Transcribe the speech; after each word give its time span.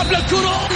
يلعب 0.00 0.12
للكرة 0.12 0.68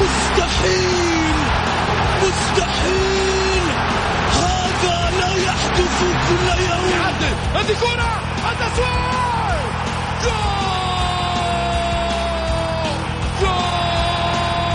مستحيل! 0.00 1.34
مستحيل! 2.22 3.62
هذا 4.32 5.10
لا 5.20 5.34
يحدث 5.44 6.00
كل 6.28 6.62
يوم. 6.62 7.26
هذه 7.54 7.74
كرة! 7.80 8.12
التسويق 8.50 9.62
جول! 10.24 10.72
جول! 13.40 14.72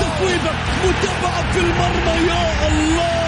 تصويبة 0.00 0.52
متابعة 0.84 1.52
في 1.52 1.58
المرمى 1.60 2.26
يا 2.28 2.68
الله! 2.68 3.27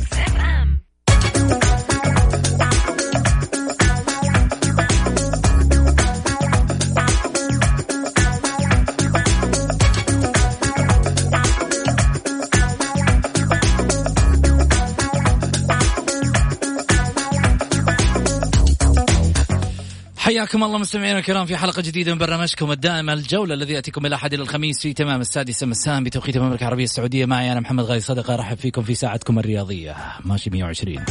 حياكم 20.41 20.63
الله 20.63 20.77
مستمعينا 20.77 21.19
الكرام 21.19 21.45
في 21.45 21.57
حلقة 21.57 21.81
جديدة 21.81 22.13
من 22.13 22.17
برنامجكم 22.17 22.71
الدائم 22.71 23.09
الجولة 23.09 23.53
الذي 23.53 23.73
يأتيكم 23.73 24.05
إلى 24.05 24.15
أحد 24.15 24.33
إلى 24.33 24.43
الخميس 24.43 24.81
في 24.81 24.93
تمام 24.93 25.21
السادسة 25.21 25.67
مساء 25.67 26.03
بتوقيت 26.03 26.35
المملكة 26.37 26.61
العربية 26.61 26.83
السعودية. 26.83 27.25
معي 27.25 27.51
أنا 27.51 27.59
محمد 27.59 27.83
غازي 27.83 27.99
صدقة 27.99 28.33
أرحب 28.33 28.57
فيكم 28.57 28.81
في 28.81 28.95
ساعتكم 28.95 29.39
الرياضية. 29.39 29.95
ماشي 30.25 30.49
120 30.49 31.05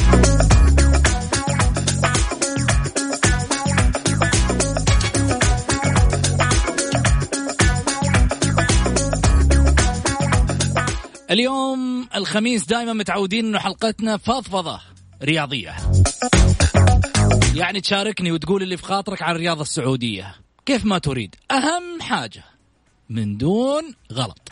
اليوم 11.31 12.08
الخميس 12.14 12.67
دائما 12.67 12.92
متعودين 12.92 13.47
إنه 13.47 13.58
حلقتنا 13.58 14.17
فضفضة 14.17 14.81
رياضية. 15.23 15.77
يعني 17.55 17.81
تشاركني 17.81 18.33
وتقول 18.33 18.62
اللي 18.62 18.77
في 18.77 18.83
خاطرك 18.83 19.23
عن 19.23 19.34
الرياضة 19.34 19.62
السعودية. 19.62 20.34
كيف 20.67 20.84
ما 20.84 20.98
تريد. 20.98 21.34
أهم 21.51 22.01
حاجة 22.01 22.45
من 23.09 23.37
دون 23.37 23.95
غلط. 24.12 24.48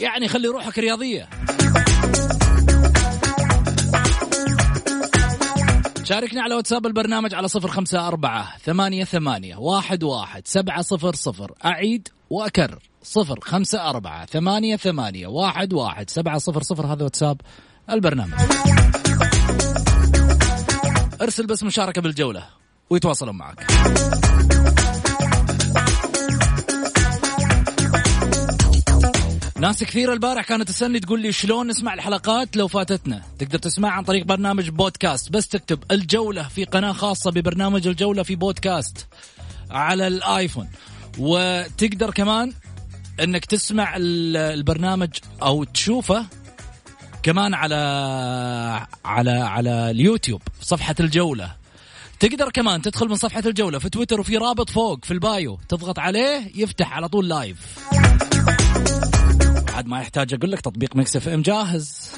يعني 0.00 0.28
خلي 0.28 0.48
روحك 0.48 0.78
رياضية. 0.78 1.28
شاركني 6.04 6.40
على 6.40 6.54
واتساب 6.54 6.86
البرنامج 6.86 7.34
على 7.34 7.48
صفر 7.48 7.68
خمسة 7.68 8.08
أربعة 8.08 8.58
ثمانية 8.58 9.04
ثمانية 9.04 9.56
واحد 9.56 10.02
واحد 10.04 10.46
سبعة 10.46 10.82
صفر 10.82 11.14
صفر. 11.14 11.52
أعيد 11.64 12.08
وأكرر 12.30 12.82
صفر 13.02 13.40
خمسة 13.40 13.90
أربعة 13.90 14.26
ثمانية 14.26 14.76
ثمانية 14.76 15.26
واحد 15.26 15.72
واحد 15.72 16.10
سبعة 16.10 16.38
صفر 16.38 16.62
صفر. 16.62 16.86
هذا 16.86 17.04
واتساب. 17.04 17.40
البرنامج. 17.90 18.32
ارسل 21.22 21.46
بس 21.46 21.62
مشاركة 21.62 22.02
بالجولة 22.02 22.46
ويتواصلون 22.90 23.36
معك. 23.36 23.66
ناس 29.60 29.84
كثير 29.84 30.12
البارح 30.12 30.44
كانت 30.44 30.68
تسألني 30.68 31.00
تقول 31.00 31.20
لي 31.20 31.32
شلون 31.32 31.66
نسمع 31.66 31.94
الحلقات 31.94 32.56
لو 32.56 32.68
فاتتنا. 32.68 33.22
تقدر 33.38 33.58
تسمع 33.58 33.90
عن 33.90 34.04
طريق 34.04 34.24
برنامج 34.24 34.68
بودكاست. 34.68 35.30
بس 35.30 35.48
تكتب 35.48 35.78
الجولة 35.90 36.42
في 36.42 36.64
قناة 36.64 36.92
خاصة 36.92 37.30
ببرنامج 37.30 37.86
الجولة 37.86 38.22
في 38.22 38.36
بودكاست 38.36 39.06
على 39.70 40.06
الآيفون. 40.06 40.68
وتقدر 41.18 42.10
كمان 42.10 42.52
إنك 43.22 43.44
تسمع 43.44 43.94
البرنامج 43.96 45.10
أو 45.42 45.64
تشوفه 45.64 46.26
كمان 47.26 47.54
على 47.54 47.74
على 49.04 49.30
على 49.30 49.90
اليوتيوب 49.90 50.42
صفحة 50.60 50.94
الجولة. 51.00 51.52
تقدر 52.20 52.50
كمان 52.50 52.82
تدخل 52.82 53.08
من 53.08 53.14
صفحة 53.14 53.42
الجولة 53.46 53.78
في 53.78 53.88
تويتر 53.88 54.20
وفي 54.20 54.36
رابط 54.36 54.70
فوق 54.70 55.04
في 55.04 55.10
ال 55.10 55.22
bio 55.22 55.58
تضغط 55.68 55.98
عليه 55.98 56.52
يفتح 56.54 56.92
على 56.92 57.08
طول 57.08 57.28
live. 57.28 57.78
بعد 59.72 59.86
ما 59.86 60.00
يحتاج 60.00 60.34
أقول 60.34 60.52
لك 60.52 60.60
تطبيق 60.60 60.96
Mix 60.96 61.16
FM 61.16 61.42
جاهز. 61.42 62.10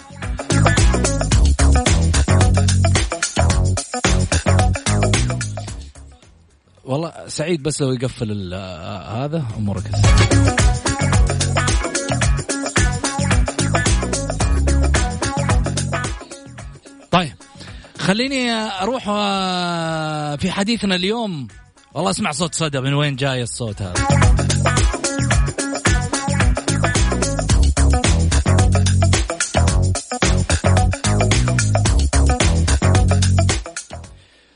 والله 6.84 7.12
سعيد 7.28 7.62
بس 7.62 7.82
لو 7.82 7.92
يقفل 7.92 8.54
هذا 9.14 9.46
أمورك. 9.56 9.90
خليني 18.08 18.52
أروح 18.52 19.04
آه، 19.08 20.36
في 20.36 20.50
حديثنا 20.50 20.94
اليوم. 20.94 21.48
والله 21.94 22.10
اسمع 22.10 22.32
صوت 22.32 22.54
صدى 22.54 22.80
من 22.80 22.94
وين 22.94 23.16
جاي 23.16 23.42
الصوت 23.42 23.82
هذا؟ 23.82 23.94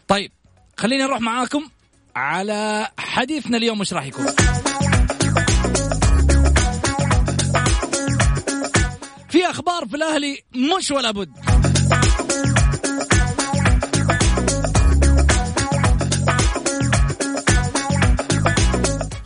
طيب 0.08 0.32
خليني 0.76 1.04
أروح 1.04 1.20
معاكم 1.20 1.68
على 2.16 2.88
حديثنا 2.98 3.56
اليوم. 3.56 3.80
وش 3.80 3.92
راح 3.92 4.04
يكون؟ 4.04 4.26
في 9.28 9.46
أخبار 9.50 9.88
في 9.88 9.96
الأهلي 9.96 10.38
مش 10.78 10.90
ولا 10.90 11.10
بد. 11.10 11.51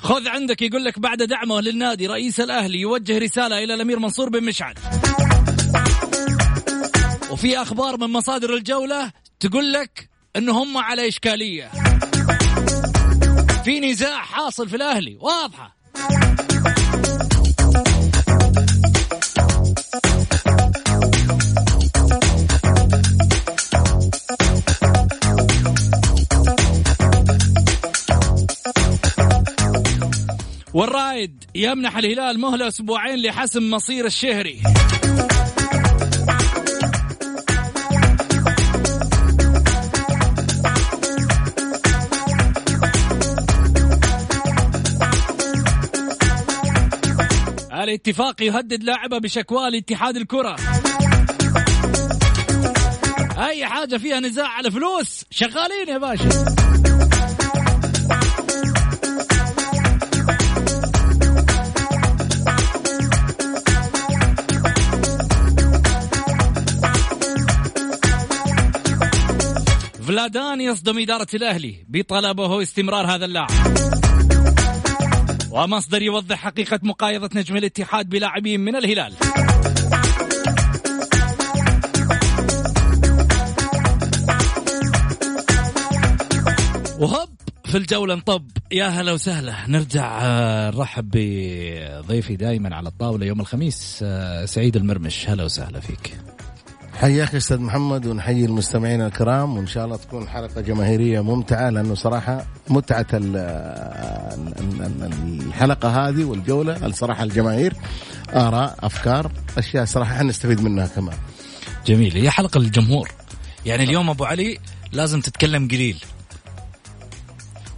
خذ 0.07 0.29
عندك 0.29 0.63
يقول 0.63 0.85
لك 0.85 0.99
بعد 0.99 1.23
دعمه 1.23 1.61
للنادي 1.61 2.07
رئيس 2.07 2.41
الأهلي 2.41 2.81
يوجه 2.81 3.19
رسالة 3.19 3.59
إلى 3.59 3.75
الأمير 3.75 3.99
منصور 3.99 4.29
بن 4.29 4.45
مشعل. 4.45 4.75
وفي 7.31 7.63
أخبار 7.63 7.97
من 7.97 8.07
مصادر 8.07 8.55
الجولة 8.55 9.13
تقول 9.41 9.73
لك 9.73 10.11
انه 10.37 10.63
هم 10.63 10.79
على 10.79 11.09
إشكالية. 11.09 11.71
في 13.65 13.81
نزاع 13.81 14.23
حاصل 14.23 14.69
في 14.69 14.77
الأهلي 14.77 15.19
واضحة. 15.21 15.77
والرايد 30.77 31.45
يمنح 31.55 31.97
الهلال 31.97 32.41
مهلة 32.41 32.69
أسبوعين 32.69 33.23
لحسم 33.23 33.71
مصير 33.71 34.07
الشهري. 34.07 34.63
الاتفاق 47.73 48.43
يهدد 48.43 48.83
لاعبه 48.83 49.19
بشكوى 49.19 49.71
لاتحاد 49.71 50.17
الكرة. 50.17 50.57
أي 53.39 53.67
حاجة 53.67 53.97
فيها 53.97 54.21
نزاع 54.21 54.49
على 54.49 54.71
فلوس 54.71 55.25
شغالين 55.31 55.89
يا 55.89 55.99
باشا. 55.99 56.76
بلادان 70.17 70.61
يصدم 70.61 70.99
إدارة 70.99 71.27
الأهلي 71.35 71.85
بطلبه 71.89 72.63
استمرار 72.63 73.07
هذا 73.07 73.25
اللاعب. 73.25 73.51
ومصدر 75.51 76.03
يوضح 76.03 76.37
حقيقة 76.37 76.81
مقايضة 76.83 77.31
نجم 77.35 77.57
الاتحاد 77.57 78.09
بلاعبين 78.09 78.61
من 78.61 78.77
الهلال. 78.77 79.13
وهب 86.99 87.29
في 87.65 87.77
الجولة 87.77 88.15
انطب. 88.15 88.51
يا 88.73 88.87
هلا 88.87 89.13
وسهلا. 89.13 89.55
نرجع 89.69 90.19
آه، 90.23 90.71
نرحب 90.71 91.11
بضيفي 91.11 92.37
دائما 92.37 92.77
على 92.77 92.89
الطاولة 92.89 93.27
يوم 93.27 93.41
الخميس 93.41 94.01
آه، 94.03 94.45
سعيد 94.45 94.77
المرمش. 94.77 95.29
هلا 95.29 95.45
وسهلا 95.45 95.81
فيك. 95.81 96.36
حياك 97.01 97.35
أستاذ 97.35 97.61
محمد 97.61 98.07
ونحيي 98.07 98.45
المستمعين 98.45 99.01
الكرام 99.01 99.57
وإن 99.57 99.67
شاء 99.67 99.85
الله 99.85 99.97
تكون 99.97 100.29
حلقة 100.29 100.61
جماهيرية 100.61 101.21
ممتعة 101.21 101.71
لأنه 101.71 101.95
صراحة 101.95 102.47
متعة 102.69 103.07
ال- 103.15 103.37
ال- 104.61 104.83
ال- 104.83 105.47
الحلقة 105.47 106.09
هذه 106.09 106.25
والجولة 106.25 106.87
الصراحة 106.87 107.23
الجماهير 107.25 107.75
آراء 108.35 108.77
أفكار 108.83 109.31
أشياء 109.59 109.85
صراحة 109.85 110.13
إحنا 110.13 110.29
نستفيد 110.29 110.61
منها 110.61 110.87
كمان. 110.87 111.17
جميل. 111.87 112.17
هي 112.17 112.31
حلقة 112.31 112.61
للجمهور. 112.61 113.11
يعني 113.67 113.85
اليوم 113.85 114.11
أبو 114.11 114.25
علي 114.25 114.59
لازم 114.93 115.21
تتكلم 115.21 115.69
قليل. 115.69 116.05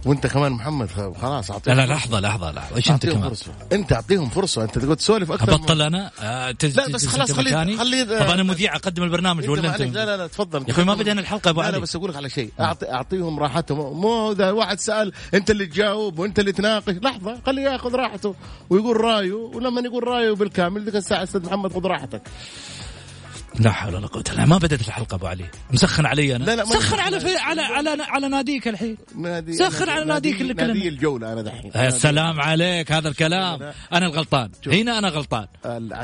وانت 0.05 0.27
كمان 0.27 0.51
محمد 0.51 0.89
خلاص 1.21 1.49
لا 1.49 1.55
اعطيهم 1.55 1.75
لا 1.77 1.85
لحظة 1.85 2.19
لحظة 2.19 2.51
لحظة. 2.51 2.75
إيش 2.75 2.91
أنت 2.91 3.05
كمان؟ 3.05 3.29
فرصة. 3.29 3.51
أنت 3.73 3.93
أعطيهم 3.93 4.29
فرصة. 4.29 4.63
أنت 4.63 4.79
تقول 4.79 4.95
تسولف 4.95 5.31
أكثر 5.31 5.53
أبطل 5.55 5.81
أنا؟ 5.81 6.11
آه، 6.21 6.51
تز- 6.51 6.77
لا، 6.77 6.89
بس 6.89 7.07
خلاص 7.07 7.31
خلي-؟ 7.31 7.77
خلي- 7.77 8.05
طب 8.05 8.29
أنا 8.29 8.43
مذيع 8.43 8.75
أقدم 8.75 9.03
البرنامج 9.03 9.49
ولا. 9.49 9.69
أنت؟ 9.69 9.81
لا 9.81 10.05
لا 10.05 10.17
لا 10.17 10.27
تفضل. 10.27 10.61
يا 10.67 10.71
أخوي 10.71 10.83
ما 10.85 10.95
بدينا 10.95 11.21
الحلقة 11.21 11.49
أبو 11.49 11.61
لا 11.61 11.65
لا 11.67 11.71
علي. 11.73 11.79
بس 11.81 11.95
أقول 11.95 12.09
لك 12.09 12.15
على 12.15 12.29
شيء. 12.29 12.51
أعطي 12.59 12.91
أعطيهم 12.91 13.39
راحتهم. 13.39 14.01
مو 14.01 14.31
إذا 14.31 14.51
واحد 14.51 14.79
سأل 14.79 15.13
أنت 15.33 15.51
اللي 15.51 15.65
تجاوب 15.65 16.19
وأنت 16.19 16.39
اللي 16.39 16.51
تناقش. 16.51 16.93
لحظة 16.93 17.37
خليه 17.45 17.61
ياخذ 17.63 17.95
راحته 17.95 18.35
ويقول 18.69 19.01
رأيه 19.01 19.33
ولما 19.33 19.81
يقول 19.81 20.07
رأيه 20.07 20.31
بالكامل 20.31 20.85
ذيك 20.85 20.95
الساعة 20.95 21.23
أستاذ 21.23 21.45
محمد 21.45 21.73
خذ 21.73 21.85
راحتك. 21.85 22.21
لا 23.59 23.71
حول 23.71 23.95
ولا 23.95 24.07
قوة 24.07 24.23
إلا 24.27 24.31
بالله. 24.31 24.45
ما 24.45 24.57
بدأت 24.57 24.81
الحلقة 24.87 25.15
أبو 25.15 25.27
علي. 25.27 25.45
مسخن 25.73 26.05
علي 26.05 26.35
أنا. 26.35 26.43
لا، 26.43 26.55
لا، 26.55 26.65
سخن 26.65 26.77
مسخن. 26.77 26.99
على 26.99 27.19
في 27.19 27.37
على 27.37 27.61
على 27.61 28.03
على 28.03 28.27
ناديك 28.29 28.67
الحين. 28.67 28.97
نادي 29.15 29.53
سخر 29.53 29.89
على 29.89 30.05
ناديك 30.05 30.41
اللي 30.41 30.53
نادي. 30.53 30.87
الجولة 30.87 31.33
أنا 31.33 31.41
دحين. 31.41 31.71
يا 31.75 31.89
سلام 31.89 32.41
عليك 32.41 32.91
هذا 32.91 33.09
الكلام. 33.09 33.59
أنا 33.93 34.05
الغلطان. 34.05 34.51
هنا 34.67 34.97
أنا 34.99 35.07
غلطان. 35.09 35.47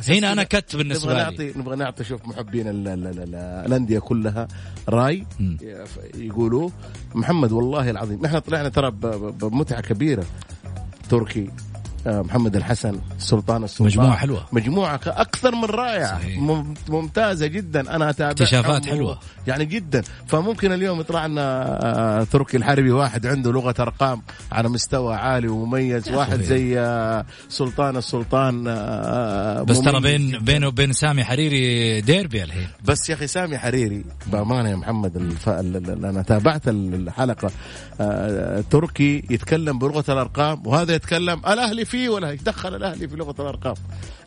هنا 0.10 0.32
أنا 0.32 0.44
كده 0.44 0.60
كت 0.62 0.76
بالنسبة 0.76 1.12
نبغى 1.14 1.24
لي. 1.24 1.30
نعطي 1.32 1.60
نبغى 1.60 1.76
نعطي 1.76 2.04
شوف 2.04 2.26
محبين 2.28 2.68
ال- 2.68 2.88
ال- 2.88 3.08
ال- 3.08 3.20
ال- 3.20 3.36
الأندية 3.66 4.00
كلها 4.00 4.48
رأي. 4.90 5.26
يقولوا 6.18 6.70
محمد 7.16 7.52
والله 7.52 7.90
العظيم. 7.90 8.22
نحن 8.22 8.40
طلعنا 8.40 8.70
ترى 8.70 8.92
ب- 8.92 9.00
ب- 9.06 9.38
بمتعة 9.38 9.82
كبيرة. 9.82 10.26
تركي. 11.10 11.50
محمد 12.08 12.56
الحسن 12.56 13.00
سلطان 13.18 13.64
السلطان 13.64 13.88
مجموعة 13.88 14.16
حلوة. 14.18 14.46
مجموعة 14.52 14.98
ك- 14.98 15.08
أكثر 15.08 15.56
من 15.56 15.66
رائعة 15.66 16.20
صحيح. 16.20 16.40
مم- 16.40 16.74
ممتازة 16.90 17.48
جدا 17.48 17.96
أنا 17.96 18.10
أتابع 18.10 18.32
اكتشافات 18.32 18.86
حلوة. 18.86 19.20
يعني 19.48 19.66
جدا 19.66 20.04
فممكن 20.28 20.72
اليوم 20.72 21.00
يطلع 21.00 21.26
لنا 21.26 21.66
آه، 22.20 22.24
تركي 22.24 22.58
الحربي 22.58 22.92
واحد 22.92 23.26
عنده 23.28 23.52
لغة 23.52 23.76
أرقام 23.80 24.22
على 24.52 24.70
مستوى 24.70 25.16
عالي 25.16 25.48
ومميز 25.48 26.10
واحد. 26.10 26.42
زي 26.42 26.80
آه، 26.80 27.26
سلطان 27.50 27.98
السلطان 27.98 28.66
آه، 28.68 29.62
بس 29.64 29.82
ترى 29.82 30.00
بين. 30.02 30.40
بينه 30.40 30.68
وبين 30.68 30.94
سامي 30.94 31.24
حريري 31.24 32.02
ديربي 32.02 32.44
الحين 32.44 32.68
بس 32.86 33.10
يا 33.10 33.16
أخي 33.16 33.28
سامي 33.28 33.58
حريري 33.58 34.04
بأمانة 34.28 34.70
يا 34.70 34.76
محمد 34.76 35.16
الف... 35.18 35.50
ال- 35.50 35.78
ال- 35.90 36.06
أنا 36.06 36.22
تابعت 36.22 36.68
ال- 36.68 36.94
الحلقة 36.94 37.52
آه، 38.02 38.64
تركي 38.72 39.24
يتكلم 39.30 39.80
بلغة 39.80 40.04
الأرقام 40.10 40.68
وهذا 40.68 40.96
يتكلم 40.96 41.40
الأهلي 41.48 41.86
فيه 41.96 42.10
ولا 42.10 42.30
إيش 42.30 42.42
دخل 42.42 42.76
الأهلي 42.76 43.08
في 43.08 43.16
لغة 43.16 43.36
الأرقام؟ 43.40 43.76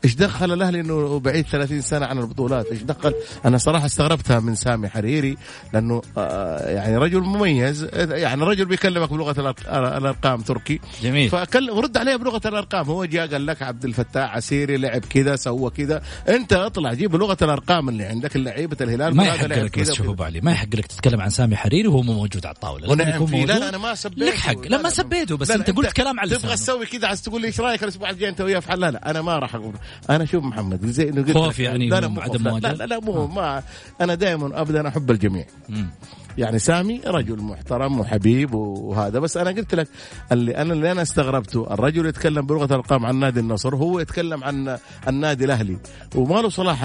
إيش 0.04 0.14
دخل 0.14 0.52
الاهلي 0.52 0.80
إنه 0.80 1.20
بعيد 1.20 1.46
30 1.46 1.80
سنة 1.80 2.06
عن 2.06 2.18
البطولات؟ 2.18 2.66
إيش 2.66 2.82
دخل؟ 2.82 3.14
أنا 3.44 3.58
صراحة 3.58 3.86
استغربتها 3.86 4.40
من 4.40 4.54
سامي 4.54 4.88
حريري 4.88 5.36
لأنه 5.72 6.02
آه، 6.18 6.70
يعني 6.70 6.96
رجل 6.96 7.20
مميز 7.20 7.88
يعني 7.94 8.44
رجل 8.44 8.64
بيكلمك 8.64 9.10
بلغة 9.10 9.40
الأرقام 9.70 10.40
تركي. 10.40 10.80
جميل. 11.02 11.30
فكلم 11.30 11.76
ورد 11.76 11.96
عليه 11.96 12.16
بلغة 12.16 12.40
الأرقام. 12.46 12.86
هو 12.86 13.04
جاء 13.04 13.26
قال 13.26 13.46
لك 13.46 13.62
عبد 13.62 13.84
الفتاح 13.84 14.36
عسيري 14.36 14.76
لعب 14.76 15.00
كذا 15.10 15.36
سوى 15.36 15.70
كذا. 15.70 16.02
أنت 16.28 16.52
اطلع 16.52 16.92
جيب 16.92 17.16
لغه 17.16 17.36
الأرقام 17.42 17.88
اللي 17.88 18.04
عندك 18.04 18.36
لعيبة 18.36 18.76
الهلال. 18.80 19.16
ما 19.16 19.26
يحق 19.26 19.46
لك 19.46 19.78
بس 19.78 19.92
شوف. 19.92 20.08
ابو 20.08 20.22
علي 20.22 20.40
ما 20.40 20.52
يحق 20.52 20.74
لك 20.74 20.86
تتكلم 20.86 21.20
عن 21.20 21.30
سامي 21.30 21.56
حريري 21.56 21.88
وهو 21.88 22.02
مو 22.02 22.12
موجود 22.12 22.46
على 22.46 22.54
الطاولة. 22.54 22.90
ونعم 22.90 23.26
فيه. 23.26 23.44
لا. 23.44 23.58
لا 23.58 23.68
أنا 23.68 23.78
ما 23.78 23.94
سبيته. 23.94 24.26
لك 24.26 24.34
حق. 24.34 24.66
لا 24.66 24.82
ما 24.82 24.90
سبيته 24.90 25.36
بس 25.36 25.50
أنت 25.50 25.70
قلت 25.70 25.92
كلام 25.92 26.20
على 26.20 26.36
تبغى 26.36 26.54
تسوي 26.54 26.86
كذا 26.86 27.08
عايز 27.08 27.22
تقول 27.22 27.40
لي 27.40 27.46
إيش 27.46 27.60
رأيك 27.60 27.82
الأسبوع 27.82 28.10
الجاي 28.10 28.28
أنت 28.28 28.40
وياه 28.40 28.60
في 28.60 28.68
حل؟ 28.68 28.80
لا 28.80 28.90
لا 28.90 29.10
أنا 29.10 29.22
ما 29.22 29.38
راح 29.38 29.54
أقول. 29.54 29.74
أنا 30.10 30.24
شوف 30.24 30.44
محمد 30.44 30.86
زي 30.86 31.08
انه 31.08 31.22
قلت 31.22 31.32
خوف. 31.32 31.58
يعني 31.58 31.88
لا 31.88 32.08
مو 32.08 32.20
عدم. 32.20 32.48
لا؟ 32.48 32.72
لا 32.72 32.84
لا 32.84 33.00
مو 33.00 33.26
ما 33.26 33.62
أنا 34.00 34.14
دائما 34.14 34.60
ابدا 34.60 34.88
أحب 34.88 35.10
الجميع 35.10 35.46
مم. 35.68 35.90
يعني 36.38 36.58
سامي 36.58 37.00
رجل 37.06 37.42
محترم 37.42 38.00
وحبيب 38.00 38.54
وهذا 38.54 39.18
بس 39.18 39.36
أنا 39.36 39.50
قلت 39.50 39.74
لك 39.74 39.88
اللي 40.32 40.56
أنا 40.56 40.72
اللي 40.72 40.92
أنا 40.92 41.02
استغربته 41.02 41.66
الرجل 41.74 42.06
يتكلم 42.06 42.46
بلغة 42.46 42.64
الارقام 42.64 43.06
عن 43.06 43.16
نادي 43.16 43.40
النصر 43.40 43.76
هو 43.76 44.00
يتكلم 44.00 44.44
عن 44.44 44.78
النادي 45.08 45.44
الأهلي 45.44 45.76
وما 46.14 46.40
له 46.40 46.48
صلاح 46.48 46.82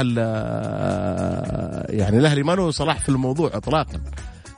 يعني 1.89 2.17
الأهلي 2.19 2.43
ما 2.43 2.51
له 2.51 2.71
صلاح 2.71 2.99
في 2.99 3.09
الموضوع 3.09 3.51
اطلاقا 3.53 4.01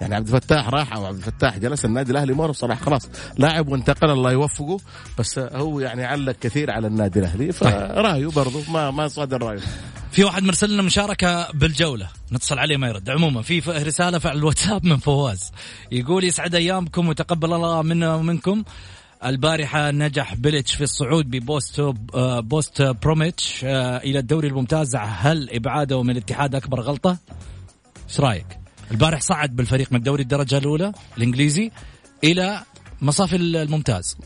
يعني 0.02 0.16
عبد 0.16 0.28
الفتاح 0.28 0.70
راح 0.70 0.94
أو 0.94 1.06
عبد 1.06 1.18
الفتاح 1.18 1.58
جلس 1.58 1.86
النادي 1.86 2.12
الأهلي 2.12 2.34
ما 2.34 2.52
صلاح 2.52 2.82
خلاص. 2.82 3.10
لاعب 3.38 3.68
وانتقل 3.68 4.12
الله 4.12 4.32
يوفقه 4.32 4.78
بس 5.20 5.40
هو 5.40 5.80
يعني 5.80 6.06
علق 6.06 6.36
كثير 6.42 6.72
على 6.72 6.88
النادي 6.88 7.20
الأهلي 7.20 7.52
فرأيه 7.52 8.28
برضه 8.28 8.72
ما 8.72 8.92
ما 8.92 9.08
نصادر 9.08 9.44
رأيه. 9.44 9.62
في 10.12 10.24
واحد 10.24 10.44
مرسل 10.44 10.74
لنا 10.74 10.82
مشاركة 10.82 11.52
بالجولة 11.52 12.08
نتصل 12.32 12.60
عليه 12.60 12.78
ما 12.78 12.88
يرد. 12.88 13.10
عموما 13.10 13.42
في 13.42 13.60
رسالة 13.60 14.20
في 14.20 14.32
الواتساب 14.32 14.86
من 14.86 14.98
فواز. 14.98 15.52
يقول 15.92 16.24
يسعد 16.24 16.56
أيامكم 16.56 17.08
وتقبل 17.10 17.54
الله 17.54 17.82
منا 17.82 18.16
ومنكم 18.16 18.64
البارحة 19.26 19.92
نجح 19.92 20.34
بليتش 20.36 20.76
في 20.76 20.84
الصعود 20.84 21.30
ببوست 21.30 21.82
بوست 22.22 22.82
بروميتش 22.82 23.62
آه، 23.64 23.98
إلى 23.98 24.20
الدوري 24.20 24.48
الممتاز. 24.48 24.96
هل 24.96 25.50
إبعاده 25.50 26.04
من 26.04 26.10
الاتحاد 26.10 26.56
أكبر 26.56 26.82
غلطة؟ 26.82 27.18
إيش 28.10 28.20
رأيك؟ 28.20 28.65
البارح 28.92 29.22
صعد 29.22 29.56
بالفريق 29.56 29.92
من 29.92 29.98
الدوري 29.98 30.24
الدرجة 30.24 30.58
الأولى 30.58 30.92
الإنجليزي 31.18 31.72
إلى 32.24 32.62
مصاف 33.02 33.34
الممتاز 33.34 34.18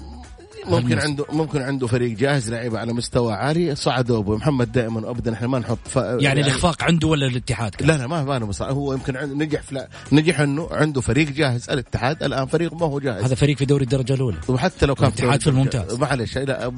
ممكن. 0.65 0.99
عنده 0.99 1.25
ممكن 1.31 1.61
عنده 1.61 1.87
فريق 1.87 2.17
جاهز 2.17 2.49
لعيبه 2.49 2.79
على 2.79 2.93
مستوى 2.93 3.33
عالي 3.33 3.75
صعدوا 3.75 4.19
أبو 4.19 4.35
محمد 4.35 4.71
دائما 4.71 5.09
ابدا 5.09 5.33
إحنا 5.33 5.47
ما 5.47 5.59
نحط 5.59 5.77
ف... 5.85 5.95
يعني 5.95 6.41
الإخفاق 6.41 6.83
عنده 6.83 7.07
ولا 7.07 7.27
الاتحاد؟ 7.27 7.75
كان؟ 7.75 7.87
لا 7.87 7.97
لا 7.97 8.07
ما 8.07 8.23
ما 8.23 8.37
أنا 8.37 8.51
هو 8.61 8.93
يمكن 8.93 9.13
نجح 9.37 9.61
في 9.61 9.87
نجح 10.11 10.39
إنه 10.39 10.67
عنده 10.71 11.01
فريق 11.01 11.29
جاهز 11.29 11.69
الاتحاد 11.69 12.23
الآن 12.23 12.45
فريق 12.45 12.73
ما 12.73 12.85
هو 12.85 12.99
جاهز 12.99 13.23
هذا 13.23 13.35
فريق 13.35 13.57
في 13.57 13.65
دوري 13.65 13.83
الدرجة 13.83 14.13
الأولى 14.13 14.37
وحتى 14.47 14.85
لو 14.85 14.95
كان 14.95 15.07
الاتحاد 15.07 15.41
في 15.41 15.47
الممتاز. 15.47 15.93
معلش 15.93 16.37
لا 16.37 16.69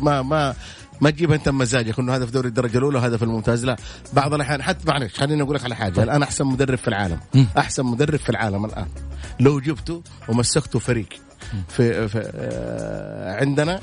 ما 0.00 0.22
ما 0.22 0.54
ما 1.00 1.10
تجيبها 1.10 1.36
انت 1.36 1.48
بمزاجك 1.48 1.98
انه 1.98 2.16
هذا 2.16 2.26
في 2.26 2.32
دوري 2.32 2.48
الدرجة 2.48 2.78
الأولى 2.78 2.98
وهذا 2.98 3.16
في 3.16 3.22
الممتاز. 3.22 3.64
لا 3.64 3.76
بعض 4.12 4.34
الأحيان 4.34 4.62
حتى 4.62 4.84
معلش 4.88 5.14
خليني 5.14 5.42
أقول 5.42 5.54
لك 5.54 5.64
على 5.64 5.76
حاجة. 5.76 6.02
الآن 6.02 6.22
أحسن 6.22 6.46
مدرب 6.46 6.78
في 6.78 6.88
العالم. 6.88 7.20
أحسن 7.58 7.84
مدرب 7.84 8.18
في 8.18 8.30
العالم 8.30 8.64
الآن. 8.64 8.86
لو 9.40 9.60
جبته 9.60 10.02
ومسكته 10.28 10.78
فريق. 10.78 11.08
في, 11.68 12.08
في 12.08 12.30
آه، 12.34 13.40
عندنا 13.40 13.80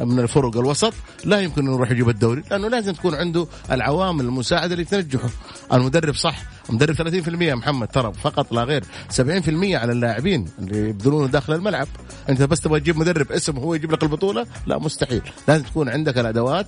من 0.00 0.18
الفرق 0.18 0.56
الوسط. 0.56 0.94
لا 1.24 1.40
يمكن 1.40 1.62
انه 1.62 1.74
يروح 1.74 1.90
يجيب 1.90 2.08
الدوري 2.08 2.42
لأنه 2.50 2.68
لازم 2.68 2.92
تكون 2.92 3.14
عنده 3.14 3.46
العوامل 3.70 4.24
المساعدة 4.24 4.72
اللي 4.72 4.84
تنجحه. 4.84 5.28
المدرب 5.72 6.14
صح 6.14 6.42
مدرب 6.70 6.94
30% 6.94 7.42
يا 7.42 7.54
محمد 7.54 7.88
ترى 7.88 8.12
فقط 8.12 8.52
لا 8.52 8.64
غير. 8.64 8.84
70% 9.10 9.74
على 9.74 9.92
اللاعبين 9.92 10.48
اللي 10.58 10.88
يبذلونه 10.88 11.26
داخل 11.26 11.52
الملعب. 11.52 11.88
أنت 12.28 12.42
بس 12.42 12.60
تبغى 12.60 12.80
تجيب 12.80 12.96
مدرب 12.96 13.32
اسم 13.32 13.56
هو 13.56 13.74
يجيب 13.74 13.92
لك 13.92 14.02
البطولة؟ 14.02 14.46
لا 14.66 14.78
مستحيل. 14.78 15.22
لازم 15.48 15.64
تكون 15.64 15.88
عندك 15.88 16.18
الأدوات 16.18 16.66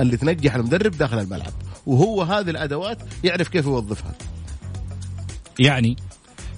اللي 0.00 0.16
تنجح 0.16 0.54
المدرب 0.54 0.98
داخل 0.98 1.18
الملعب. 1.18 1.52
وهو 1.86 2.22
هذه 2.22 2.50
الأدوات 2.50 2.98
يعرف 3.24 3.48
كيف 3.48 3.64
يوظفها. 3.66 4.12
يعني 5.58 5.96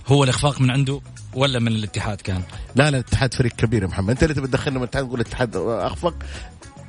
هو 0.07 0.25
الإخفاق 0.25 0.61
من 0.61 0.71
عنده 0.71 1.01
ولا 1.35 1.59
من 1.59 1.69
الاتحاد 1.69 2.21
كان؟ 2.21 2.43
لا 2.77 2.83
لا 2.83 2.89
الاتحاد 2.89 3.35
فريق 3.35 3.53
كبير 3.53 3.83
يا 3.83 3.87
محمد 3.89 4.11
انت 4.11 4.23
اللي 4.23 4.35
تبي 4.35 4.47
تدخلنا 4.47 4.79
من 4.79 4.85
الاتحاد 4.85 5.07
تقول 5.07 5.21
الاتحاد 5.21 5.57
أخفق 5.57 6.15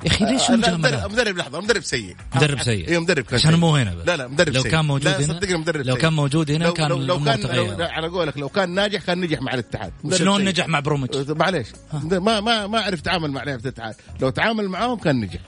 يا 0.04 0.08
أخي 0.10 0.24
ليش 0.24 0.50
آه، 0.50 0.56
مجاملات؟ 0.56 1.10
مدرب 1.12 1.36
لحظة 1.36 1.60
مدرب 1.60 1.82
سيء 1.82 2.16
مدرب 2.36 2.62
سيء. 2.62 2.88
اي 2.88 2.98
مدرب 2.98 3.24
كان 3.24 3.38
عشان. 3.38 3.54
مو 3.54 3.76
هنا 3.76 3.94
بس. 3.94 4.06
لا 4.06 4.16
لا 4.16 4.28
مدرب 4.28 4.48
لو 4.54 4.62
سيء. 4.62 4.70
كان 4.70 4.84
موجود 4.84 5.04
لا 5.08 5.18
هنا- 5.18 5.26
صدقني 5.26 5.56
مدرب 5.56 5.80
لو. 5.86 5.96
كان 5.96 6.12
موجود 6.12 6.50
هنا 6.50 6.64
لو 6.64 6.72
كان 6.72 6.88
لو, 6.88 7.24
كان. 7.24 7.40
لو 7.56 7.76
على 7.84 8.08
قولك 8.08 8.38
لو 8.38 8.48
كان 8.48 8.70
ناجح 8.70 9.02
كان 9.02 9.20
نجح 9.20 9.42
مع 9.42 9.54
الاتحاد 9.54 9.92
شلون. 10.12 10.44
نجح 10.44 10.68
مع 10.68 10.80
بروميتش؟ 10.80 11.16
معليش 11.28 11.66
ما 12.02 12.40
ما 12.40 12.66
ما 12.66 12.80
عرف 12.80 12.98
يتعامل 12.98 13.30
مع 13.30 13.42
لعيبة 13.42 13.62
الاتحاد 13.62 13.94
لو 14.20 14.30
تعامل 14.30 14.68
معاهم 14.68 14.98
كان 14.98 15.20
نجح 15.20 15.40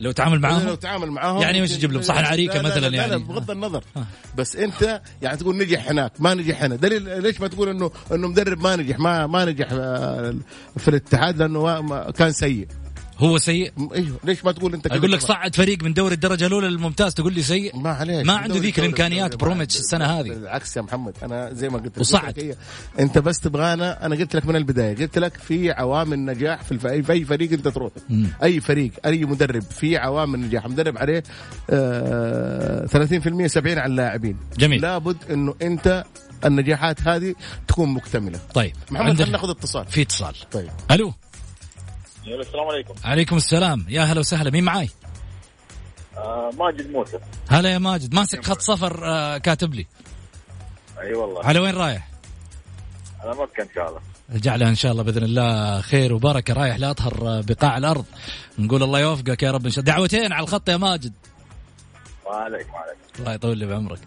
لو 0.00 0.12
تعامل 0.12 0.34
لو 0.34 0.40
معاهم. 0.40 0.74
تعامل 0.74 1.10
معاهم 1.10 1.42
يعني 1.42 1.62
وش 1.62 1.70
يجيب 1.70 1.92
لهم 1.92 2.02
صحن 2.02 2.24
عريكة 2.24 2.54
لا 2.54 2.62
لا 2.62 2.68
مثلاً 2.68 2.88
لا 2.88 2.96
يعني؟ 2.96 3.18
بغض 3.18 3.50
النظر. 3.50 3.84
بس 4.36 4.56
أنت 4.56 5.00
يعني 5.22 5.36
تقول 5.36 5.56
نجح 5.56 5.88
هناك 5.88 6.12
ما 6.18 6.34
نجح 6.34 6.62
هنا. 6.62 6.76
دليل 6.76 7.22
ليش 7.22 7.40
ما 7.40 7.48
تقول 7.48 7.68
انه 7.68 7.90
إنه 8.12 8.28
مدرب 8.28 8.62
ما 8.62 8.76
نجح 8.76 8.98
ما 8.98 9.26
ما 9.26 9.44
نجح 9.44 9.68
آه، 9.72 10.34
في 10.76 10.88
الاتحاد؟ 10.88 11.38
لأنه 11.38 12.10
كان 12.10 12.32
سيء. 12.32 12.66
هو 13.20 13.38
سيء؟ 13.38 13.72
م- 13.76 13.92
إيوه. 13.94 14.16
ليش 14.24 14.44
ما 14.44 14.52
تقول 14.52 14.74
أنت 14.74 14.86
أقول 14.86 15.12
لك؟ 15.12 15.20
صعد 15.20 15.56
فريق 15.56 15.82
من 15.82 15.92
دوري 15.94 16.14
الدرجة 16.14 16.46
الأولى 16.46 16.68
للممتاز 16.68 17.14
تقول 17.14 17.32
لي 17.34 17.42
سيء؟ 17.42 17.76
ما 17.76 17.90
عليك. 17.90 18.26
ما 18.26 18.32
عنده 18.32 18.58
ذيك 18.58 18.78
الإمكانيات 18.78 19.36
بروميتش 19.36 19.78
السنة 19.78 20.04
هذه. 20.04 20.28
بالعكس 20.28 20.76
يا 20.76 20.82
محمد 20.82 21.14
أنا 21.22 21.52
زي 21.52 21.68
ما 21.68 21.78
قلت 21.78 21.86
لك. 21.94 21.98
وصعد. 22.00 22.56
أنت 23.00 23.18
بس 23.18 23.40
تبغانا 23.40 24.06
أنا 24.06 24.16
قلت 24.16 24.36
لك 24.36 24.46
من 24.46 24.56
البداية 24.56 24.96
قلت 24.96 25.18
لك 25.18 25.36
في 25.36 25.70
عوامل 25.72 26.24
نجاح 26.24 26.62
في, 26.62 26.72
الف... 26.72 26.86
في 26.86 27.12
أي 27.12 27.24
فريق 27.24 27.52
أنت 27.52 27.68
تروح. 27.68 27.92
أي 28.42 28.60
فريق 28.60 28.92
أي 29.06 29.24
مدرب 29.24 29.62
في 29.62 29.96
عوامل 29.96 30.40
نجاح. 30.40 30.66
مدرب 30.66 30.98
عليه 30.98 31.22
آه 31.70 32.86
30% 32.86 33.46
70 33.46 33.78
على 33.78 33.90
اللاعبين. 33.90 34.36
جميل. 34.58 34.82
لابد 34.82 35.16
إنه 35.30 35.54
أنت 35.62 36.04
النجاحات 36.44 37.02
هذه 37.08 37.34
تكون 37.68 37.88
مكتملة. 37.88 38.38
طيب 38.54 38.72
محمد 38.90 39.16
خلينا 39.16 39.30
ناخذ 39.32 39.50
اتصال. 39.50 39.86
في 39.86 40.02
اتصال. 40.02 40.34
طيب. 40.52 40.70
ألو؟ 40.90 41.12
السلام 42.34 42.68
عليكم. 42.68 42.94
عليكم 43.04 43.36
السلام. 43.36 43.86
يا 43.88 44.02
هلا 44.02 44.20
وسهلا. 44.20 44.50
مين 44.50 44.64
معاي؟ 44.64 44.88
آه 46.16 46.50
ماجد 46.58 46.90
موسى. 46.90 47.18
هلا 47.48 47.72
يا 47.72 47.78
ماجد. 47.78 48.14
ماسك 48.14 48.44
خط 48.44 48.60
صفر 48.60 49.04
آه 49.04 49.38
كاتب 49.38 49.74
لي. 49.74 49.86
أي 51.00 51.14
والله. 51.14 51.44
على 51.44 51.58
وين 51.58 51.74
رايح؟ 51.74 52.08
على 53.20 53.30
مكة 53.30 53.62
إن 53.62 53.68
شاء 53.74 53.88
الله. 53.88 54.00
جعلها 54.30 54.68
إن 54.68 54.74
شاء 54.74 54.92
الله 54.92 55.02
بإذن 55.02 55.22
الله 55.22 55.80
خير 55.80 56.12
وبركة. 56.12 56.54
رايح 56.54 56.76
لاطهر 56.76 57.28
آه، 57.28 57.40
بقاع 57.40 57.78
الأرض. 57.78 58.04
نقول 58.58 58.82
الله 58.82 59.00
يوفقك 59.00 59.42
يا 59.42 59.50
رب 59.50 59.64
إن 59.64 59.70
شاء 59.70 59.84
الله. 59.84 59.92
دعوتين 59.92 60.32
على 60.32 60.42
الخط 60.44 60.68
يا 60.68 60.76
ماجد. 60.76 61.12
ما 62.26 62.36
عليك 62.36 62.66
ما 62.68 62.78
عليك 62.78 62.96
الله 63.18 63.32
يطول 63.32 63.58
لي 63.58 63.66
بعمرك. 63.66 63.98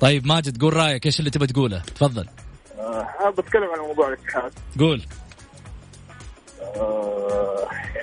طيب 0.00 0.26
ماجد 0.26 0.60
قول 0.60 0.74
رأيك. 0.76 1.06
إيش 1.06 1.20
اللي 1.20 1.30
تبى 1.30 1.46
تقوله؟ 1.46 1.78
تفضل. 1.78 2.26
حاب 3.18 3.38
اتكلم 3.38 3.70
عن 3.74 3.80
موضوع 3.88 4.08
الاتحاد. 4.08 4.52
قول. 4.78 5.02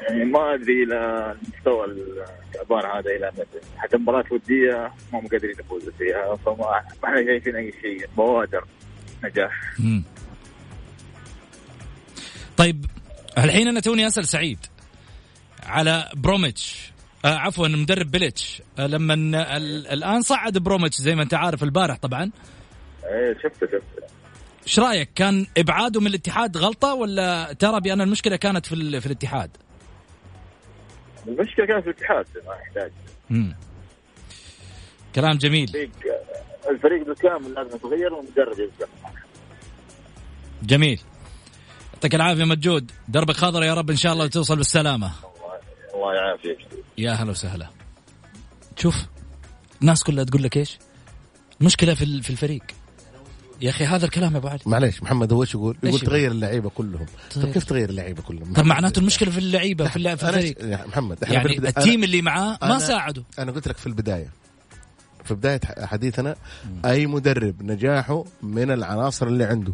يعني 0.02 0.26
ما 0.26 0.54
أدري 0.54 0.84
إلى 0.84 1.32
المستوى 1.42 1.86
التعبان 1.86 2.92
هذا 2.98 3.12
إلى 3.12 3.32
متى. 3.38 3.68
حتى 3.78 3.98
مباراه 3.98 4.26
وديه 4.32 4.92
ما 5.14 5.20
هم 5.20 5.28
قادرين 5.28 5.56
يفوزوا 5.60 5.92
فيها 5.98 6.36
فما 6.36 6.56
ما 7.04 7.10
إحنا 7.10 7.26
شايفين 7.26 7.56
أي 7.56 7.74
شيء. 7.82 8.08
بوادر 8.18 8.66
نجاح. 9.24 9.52
مم. 9.80 10.04
طيب 12.58 12.86
الحين 13.38 13.68
أنا 13.68 13.80
توني 13.80 14.08
أسأل 14.08 14.26
سعيد 14.28 14.60
على 15.64 16.10
بروميتش. 16.16 16.92
آه 17.26 17.36
عفوا 17.36 17.68
مدرب 17.68 18.12
بليتش 18.12 18.62
آه 18.80 18.88
لما 18.88 19.14
ال- 19.14 19.88
الآن 19.88 20.22
صعد 20.22 20.58
بروميتش 20.58 20.98
زي 20.98 21.16
ما 21.16 21.24
أنت 21.24 21.34
عارف 21.34 21.64
البارح 21.64 21.98
طبعا. 21.98 22.32
إيه 23.06 23.34
شفته 23.44 23.68
شفته. 23.68 24.19
إيش 24.70 24.80
رأيك؟ 24.80 25.10
كان 25.16 25.48
ابعاده 25.58 26.02
من 26.02 26.08
الاتحاد 26.08 26.58
غلطة 26.58 26.94
ولا 26.94 27.54
ترى 27.54 27.82
بأن 27.82 28.02
المشكلة 28.02 28.36
كانت 28.36 28.66
في, 28.66 28.76
ال- 28.76 29.02
في 29.02 29.06
الاتحاد؟ 29.08 29.58
المشكلة 31.28 31.66
كانت 31.66 31.84
في 31.84 31.90
الاتحاد 31.90 32.26
ما 32.48 32.56
يحتاج. 32.56 32.92
كلام 35.16 35.38
جميل. 35.38 35.64
الفريق 35.70 35.92
الفريق 36.70 37.06
بالكامل 37.08 37.54
لازم 37.54 37.76
يتغير 37.76 38.14
والمدرب 38.14 38.60
يبقى 38.60 38.88
جميل. 40.64 41.02
يعطيك 41.94 42.16
العافية 42.16 42.44
مجود. 42.44 42.92
دربك 43.08 43.36
خضر 43.36 43.64
يا 43.64 43.74
رب 43.74 43.90
إن 43.90 43.96
شاء 43.96 44.14
الله 44.14 44.28
توصل 44.28 44.56
بالسلامة. 44.58 45.12
الله 45.94 46.14
يعافيك. 46.14 46.58
يا 46.98 47.12
هلا 47.12 47.32
وسهلا. 47.32 47.68
شوف 48.78 48.96
الناس 49.82 50.04
كلها 50.04 50.24
تقول 50.24 50.44
لك 50.44 50.58
إيش؟ 50.58 50.78
المشكلة 51.62 51.94
في 51.94 52.04
ال- 52.04 52.24
في 52.24 52.30
الفريق. 52.30 52.64
يا 53.62 53.70
أخي 53.70 53.86
هذا 53.86 54.06
الكلام 54.06 54.34
يا 54.34 54.38
أبو 54.38 54.48
علي 54.48 54.60
معليش 54.66 55.04
محمد 55.04 55.34
هو 55.34 55.42
إيش 55.42 55.54
يقول؟ 55.56 55.78
يقول؟ 55.84 56.00
تغير 56.00 56.32
اللعيبة 56.32 56.70
كلهم 56.70 57.06
تغير. 57.30 57.46
طيب 57.46 57.54
كيف 57.54 57.64
تغير 57.64 57.90
اللعيبة 57.90 58.22
كلهم؟ 58.22 58.54
طب 58.54 58.66
معناته 58.66 59.00
المشكلة 59.00 59.32
في 59.32 59.38
اللعيبة 59.38 59.88
في, 59.88 59.96
الفريق 59.96 60.64
محمد 60.88 61.18
يعني 61.22 61.58
التيم 61.58 62.04
اللي 62.04 62.22
معاه 62.22 62.58
ما 62.62 62.78
أنا- 62.80 62.82
ساعده 62.82 63.24
أنا 63.40 63.52
قلت 63.52 63.68
لك 63.68 63.78
في 63.78 63.88
البداية 63.88 64.30
في 65.26 65.34
بداية 65.34 65.60
حديثنا 65.80 66.36
أي 66.86 67.08
مدرب 67.08 67.64
نجاحه 67.64 68.24
من 68.44 68.72
العناصر 68.72 69.28
اللي 69.28 69.44
عنده 69.44 69.74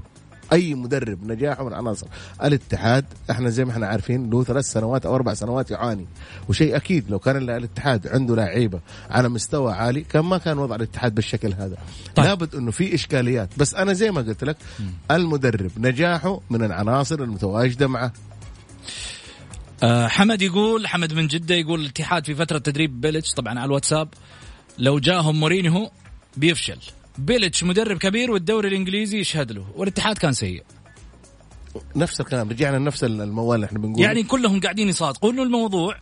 أي 0.53 0.75
مدرب 0.75 1.31
نجاحه 1.31 1.63
من 1.63 1.73
عناصر 1.73 2.07
الاتحاد. 2.43 3.05
إحنا 3.31 3.49
زي 3.49 3.65
ما 3.65 3.71
إحنا 3.71 3.87
عارفين 3.87 4.29
له 4.29 4.43
ثلاث 4.43 4.65
سنوات 4.65 5.05
أو 5.05 5.15
أربع 5.15 5.33
سنوات 5.33 5.71
يعاني 5.71 6.07
وشيء 6.49 6.75
أكيد 6.75 7.09
لو 7.09 7.19
كان 7.19 7.49
الاتحاد 7.49 8.07
عنده 8.07 8.35
لعيبة 8.35 8.79
على 9.09 9.29
مستوى 9.29 9.73
عالي 9.73 10.01
كان 10.01 10.25
ما 10.25 10.37
كان 10.37 10.57
وضع 10.57 10.75
الاتحاد 10.75 11.15
بالشكل 11.15 11.53
هذا. 11.53 11.77
طيب. 12.15 12.25
لابد 12.25 12.55
إنه 12.55 12.71
في 12.71 12.95
إشكاليات. 12.95 13.49
بس 13.57 13.75
أنا 13.75 13.93
زي 13.93 14.11
ما 14.11 14.21
قلت 14.21 14.43
لك 14.43 14.57
المدرب 15.11 15.71
نجاحه 15.77 16.41
من 16.49 16.63
العناصر 16.63 17.23
المتواجدة 17.23 17.87
معه. 17.87 18.13
آه 19.83 20.07
حمد 20.07 20.41
يقول 20.41 20.87
حمد 20.87 21.13
من 21.13 21.27
جدة 21.27 21.55
يقول 21.55 21.81
الاتحاد 21.81 22.25
في 22.25 22.35
فترة 22.35 22.57
تدريب 22.57 23.01
بيلتش 23.01 23.31
طبعا 23.31 23.59
على 23.59 23.65
الواتساب 23.65 24.09
لو 24.77 24.99
جاهم 24.99 25.39
مورينيو 25.39 25.91
بيفشل. 26.37 26.79
بيلتش 27.17 27.63
مدرب 27.63 27.97
كبير 27.97 28.31
والدوري 28.31 28.67
الإنجليزي 28.67 29.19
يشهد 29.19 29.51
له. 29.51 29.65
والاتحاد 29.75 30.17
كان 30.17 30.33
سيء. 30.33 30.63
نفس 31.95 32.21
الكلام 32.21 32.49
رجعنا 32.49 32.77
لنفس 32.77 33.03
الموال 33.03 33.55
اللي 33.55 33.65
إحنا 33.65 33.79
بنقول 33.79 34.03
يعني 34.03 34.23
كلهم 34.23 34.59
قاعدين 34.59 34.89
يصادقوا 34.89 35.31
إنه 35.31 35.43
الموضوع 35.43 35.95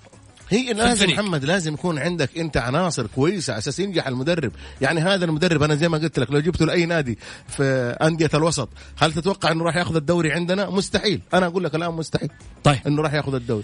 هي 0.50 0.74
لازم 0.74 0.92
الفريق. 0.92 1.20
محمد 1.20 1.46
لازم 1.46 1.74
يكون 1.74 2.00
عندك 2.00 2.38
أنت 2.38 2.58
عناصر 2.58 3.08
كويسة 3.08 3.54
على 3.54 3.60
أساس 3.60 3.80
ينجح 3.80 4.08
المدرب. 4.08 4.52
يعني 4.82 5.02
هذا 5.02 5.26
المدرب 5.26 5.64
أنا 5.64 5.76
زي 5.76 5.90
ما 5.90 5.98
قلت 5.98 6.20
لك 6.20 6.32
لو 6.32 6.40
جبته 6.40 6.66
لأي 6.66 6.86
نادي 6.86 7.18
في 7.48 7.64
أندية 8.02 8.30
الوسط 8.34 8.70
هل 8.98 9.14
تتوقع 9.14 9.52
إنه 9.52 9.64
راح 9.64 9.76
ياخذ 9.76 9.96
الدوري 9.96 10.32
عندنا؟ 10.32 10.70
مستحيل. 10.70 11.22
أنا 11.34 11.46
أقول 11.46 11.64
لك 11.64 11.76
الآن 11.76 11.92
مستحيل. 11.94 12.30
طيب. 12.64 12.80
إنه 12.88 13.02
راح 13.02 13.14
ياخذ 13.14 13.36
الدوري. 13.36 13.64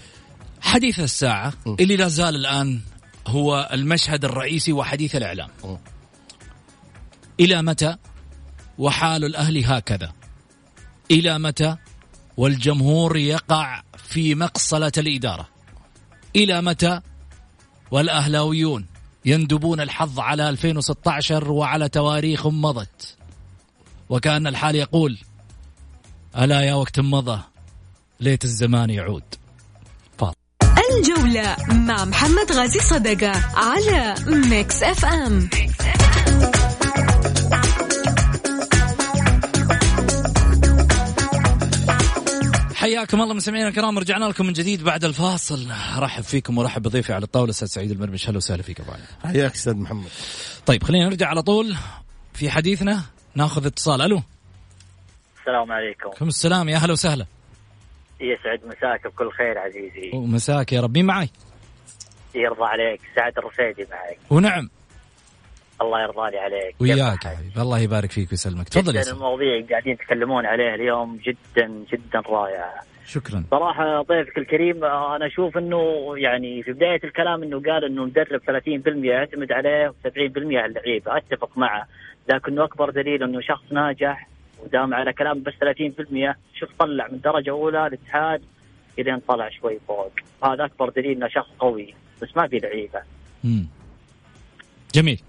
حديث 0.60 1.00
الساعة 1.00 1.52
م. 1.66 1.76
اللي 1.80 1.96
لا 1.96 2.08
زال 2.08 2.36
الآن 2.36 2.80
هو 3.26 3.68
المشهد 3.72 4.24
الرئيسي 4.24 4.72
وحديث 4.72 5.16
الإعلام. 5.16 5.48
م. 5.64 5.76
إلى 7.40 7.62
متى؟ 7.62 7.96
وحال 8.78 9.24
الأهلي 9.24 9.64
هكذا. 9.64 10.12
إلى 11.10 11.38
متى؟ 11.38 11.76
والجمهور 12.36 13.16
يقع 13.16 13.82
في 13.96 14.34
مقصلة 14.34 14.92
الإدارة. 14.98 15.48
إلى 16.36 16.62
متى؟ 16.62 17.00
والأهلاويون 17.90 18.86
يندبون 19.24 19.80
الحظ 19.80 20.20
على 20.20 20.48
2016 20.48 21.52
وعلى 21.52 21.88
تواريخ 21.88 22.46
مضت. 22.46 23.16
وكأن 24.08 24.46
الحال 24.46 24.76
يقول 24.76 25.18
ألا 26.38 26.60
يا 26.60 26.74
وقت 26.74 27.00
مضى 27.00 27.40
ليت 28.20 28.44
الزمان 28.44 28.90
يعود. 28.90 29.24
الجولة 30.90 31.56
مع 31.68 32.04
محمد 32.04 32.52
غازي 32.52 32.78
صدقة 32.80 33.32
على 33.54 34.14
Mix 34.26 34.82
FM. 34.82 35.48
حياكم 42.80 43.20
الله 43.20 43.34
مستمعينا 43.34 43.68
الكرام 43.68 43.98
رجعنا 43.98 44.24
لكم 44.24 44.46
من 44.46 44.52
جديد 44.52 44.84
بعد 44.84 45.04
الفاصل. 45.04 45.70
ارحب 45.96 46.22
فيكم 46.22 46.58
وارحب 46.58 46.82
بضيفي 46.82 47.12
على 47.12 47.24
الطاولة 47.24 47.50
أستاذ 47.50 47.68
سعيد 47.68 47.90
المرمش 47.90 48.28
أهلا 48.28 48.36
وسهلا 48.36 48.62
فيك 48.62 48.80
أبو 48.80 48.90
علي. 48.90 49.02
حياك 49.24 49.54
أستاذ 49.54 49.76
محمد. 49.76 50.08
طيب 50.66 50.82
خلينا 50.82 51.08
نرجع 51.08 51.28
على 51.28 51.42
طول. 51.42 51.76
في 52.34 52.50
حديثنا 52.50 53.02
ناخذ 53.34 53.66
اتصال. 53.66 54.02
ألو. 54.02 54.22
السلام 55.40 55.72
عليكم. 55.72 56.08
عليكم 56.08 56.28
السلام. 56.28 56.68
يا 56.68 56.76
أهلا 56.76 56.92
وسهلا. 56.92 57.26
يسعد 58.20 58.60
مساك 58.64 59.06
بكل 59.06 59.30
خير 59.30 59.58
عزيزي. 59.58 60.10
ومساك 60.14 60.72
يا 60.72 60.80
رب 60.80 60.94
مين 60.94 61.04
معي؟ 61.04 61.30
يرضى 62.34 62.64
عليك 62.64 63.00
سعد 63.16 63.38
الرفيدي 63.38 63.88
معك. 63.90 64.18
ونعم. 64.30 64.70
الله 65.82 66.02
يرضى 66.02 66.30
لي 66.30 66.38
عليك. 66.38 66.74
وياك 66.80 67.24
يا؟ 67.24 67.30
حبيبي. 67.30 67.60
الله 67.62 67.78
يبارك 67.78 68.10
فيك 68.10 68.30
ويسلمك. 68.30 68.68
تفضل 68.68 68.96
يا 68.96 69.02
المواضيع 69.12 69.66
قاعدين 69.70 69.92
يتكلمون 69.92 70.46
عليها 70.46 70.74
اليوم 70.74 71.16
جدا 71.16 71.84
جدا 71.92 72.20
رائعة. 72.26 72.74
شكرا. 73.06 73.44
صراحة 73.50 74.02
ضيفك 74.02 74.38
الكريم 74.38 74.84
أنا 74.84 75.26
أشوف 75.26 75.58
إنه 75.58 76.12
يعني 76.16 76.62
في 76.62 76.72
بداية 76.72 77.00
الكلام 77.04 77.42
إنه 77.42 77.62
قال 77.62 77.84
إنه 77.84 78.02
المدرب 78.02 78.40
30% 78.40 79.04
يعتمد 79.04 79.52
عليه 79.52 79.88
و70% 79.88 80.36
على 80.36 80.66
اللعيبة. 80.66 81.16
أتفق 81.16 81.58
معه. 81.58 81.86
لكنه 82.28 82.64
أكبر 82.64 82.90
دليل 82.90 83.22
إنه 83.22 83.40
شخص 83.40 83.72
ناجح 83.72 84.28
ودام 84.64 84.94
على 84.94 85.12
كلام 85.12 85.42
بس 85.42 85.52
30% 85.52 86.36
شوف 86.54 86.70
طلع 86.78 87.08
من 87.12 87.20
درجة 87.20 87.50
أولى 87.50 87.86
الاتحاد 87.86 88.42
الين 88.98 89.18
طلع 89.18 89.48
شوي 89.48 89.78
فوق. 89.88 90.12
هذا 90.44 90.64
أكبر 90.64 90.88
دليل 90.88 91.16
إنه 91.16 91.28
شخص 91.28 91.48
قوي 91.58 91.94
بس 92.22 92.36
ما 92.36 92.46
في 92.48 92.58
لعيبة. 92.58 93.00
مم. 93.44 93.66
جميل. 94.94 95.20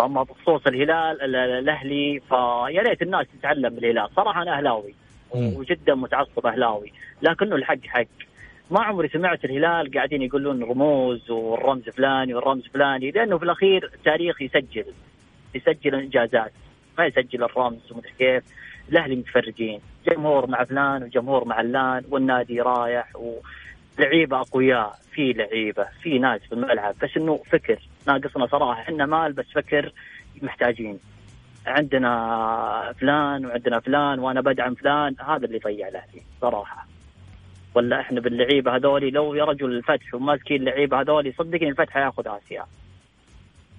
فأما 0.00 0.22
بخصوص 0.22 0.66
الهلال 0.66 1.22
ال- 1.22 1.36
ال- 1.36 1.58
الأهلي 1.58 2.20
فيا 2.28 2.82
ريت 2.82 3.02
الناس 3.02 3.26
تتعلم 3.38 3.78
الهلال. 3.78 4.08
صراحة 4.16 4.42
أنا 4.42 4.56
أهلاوي. 4.56 4.94
وجدا 5.34 5.94
متعصب 5.94 6.46
أهلاوي 6.46 6.92
لكنه 7.22 7.56
الحق 7.56 7.86
حق. 7.86 8.04
ما 8.70 8.80
عمري 8.82 9.08
سمعت 9.08 9.44
الهلال 9.44 9.90
قاعدين 9.94 10.22
يقولون 10.22 10.62
رموز 10.62 11.30
والرمز 11.30 11.88
فلاني 11.88 12.34
والرمز 12.34 12.66
فلاني 12.74 13.10
لأنه 13.10 13.38
في 13.38 13.44
الأخير 13.44 13.90
التاريخ 13.94 14.42
يسجل 14.42 14.84
يسجل 15.54 15.94
انجازات 15.94 16.52
ما 16.98 17.06
يسجل 17.06 17.42
الرمز 17.42 17.92
ومدري 17.92 18.12
كيف. 18.18 18.42
الأهلي 18.88 19.16
متفرجين 19.16 19.80
جمهور 20.06 20.46
مع 20.46 20.64
فلان 20.64 21.02
وجمهور 21.02 21.44
مع 21.44 21.54
علان 21.56 22.04
والنادي 22.10 22.60
رايح 22.60 23.16
و... 23.16 23.32
لعيبة 24.00 24.40
أقوياء 24.40 24.98
في 25.12 25.32
لعيبة 25.32 25.86
في 26.02 26.18
ناس 26.18 26.40
في 26.40 26.52
الملعب 26.52 26.94
بس 27.02 27.10
إنه 27.16 27.40
فكر. 27.52 27.78
ناقصنا 28.06 28.46
صراحة 28.46 28.82
إحنا 28.82 29.06
مال 29.06 29.32
بس 29.32 29.46
فكر 29.54 29.92
محتاجين. 30.42 30.98
عندنا 31.66 32.94
فلان 33.00 33.46
وعندنا 33.46 33.80
فلان 33.80 34.18
وأنا 34.18 34.40
بدعم 34.40 34.74
فلان 34.74 35.14
هذا 35.20 35.46
اللي 35.46 35.58
ضيع 35.58 35.88
الاهلي 35.88 36.22
صراحة. 36.40 36.86
ولا 37.74 38.00
إحنا 38.00 38.20
باللعيبة 38.20 38.76
هذولي 38.76 39.10
لو 39.10 39.34
يا 39.34 39.44
رجل 39.44 39.72
الفتح 39.72 40.14
وماسكين 40.14 40.56
اللعيبه 40.56 41.00
هذولي 41.00 41.32
صدقني 41.32 41.68
الفتح 41.68 41.92
حياخذ 41.92 42.28
آسيا. 42.28 42.64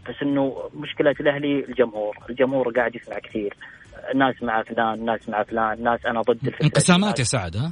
بس 0.10 0.16
إنه 0.22 0.70
مشكلة 0.74 1.16
الأهلي 1.20 1.66
الجمهور، 1.66 2.18
الجمهور 2.30 2.70
قاعد 2.70 2.96
يسمع 2.96 3.20
كثير. 3.20 3.54
ناس 4.16 4.44
مع 4.44 4.64
فلان، 4.64 5.06
ناس 5.06 5.30
مع 5.30 5.44
فلان، 5.44 5.84
ناس 5.84 6.06
أنا 6.06 6.22
ضد 6.22 6.48
الفكرة 6.48 6.66
انقسامات 6.66 7.20
يا 7.20 7.24
سعد 7.24 7.58
ها؟ 7.58 7.72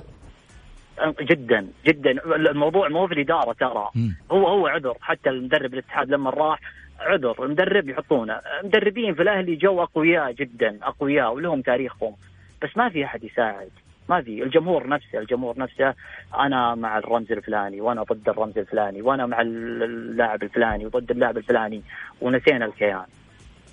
جدا 1.22 1.68
جدا. 1.86 2.12
الموضوع 2.36 2.90
مو 2.90 3.08
في 3.08 3.14
الإدارة 3.14 3.54
ترى. 3.54 3.90
هو 4.32 4.48
هو 4.48 4.68
عذر. 4.68 4.98
حتى 5.02 5.30
المدرب 5.30 5.74
الاتحاد 5.74 6.10
لما 6.10 6.30
راح 6.30 6.60
عذر. 7.00 7.44
المدرب 7.46 7.90
يحطونه. 7.90 8.42
مدربين 8.64 9.14
في 9.14 9.22
الأهلي 9.22 9.56
جو 9.56 9.84
أقوياء 9.84 10.32
جدا 10.32 10.80
أقوياء 10.84 11.34
ولهم 11.34 11.62
تاريخهم. 11.62 12.16
بس 12.64 12.78
ما 12.78 12.90
في 12.90 13.06
أحد 13.06 13.24
يساعد. 13.24 13.70
ما 14.10 14.22
في. 14.22 14.44
الجمهور 14.44 14.88
نفسه 14.88 15.20
الجمهور 15.20 15.60
نفسه. 15.60 15.94
أنا 16.40 16.76
مع 16.76 16.98
الرمز 16.98 17.32
الفلاني 17.32 17.82
وأنا 17.82 18.04
ضد 18.04 18.30
الرمز 18.30 18.58
الفلاني 18.58 19.02
وأنا 19.02 19.26
مع 19.26 19.42
اللاعب 19.42 20.44
الفلاني 20.44 20.86
وضد 20.86 21.12
اللاعب 21.12 21.38
الفلاني 21.38 21.82
ونسينا 22.22 22.66
الكيان. 22.66 23.06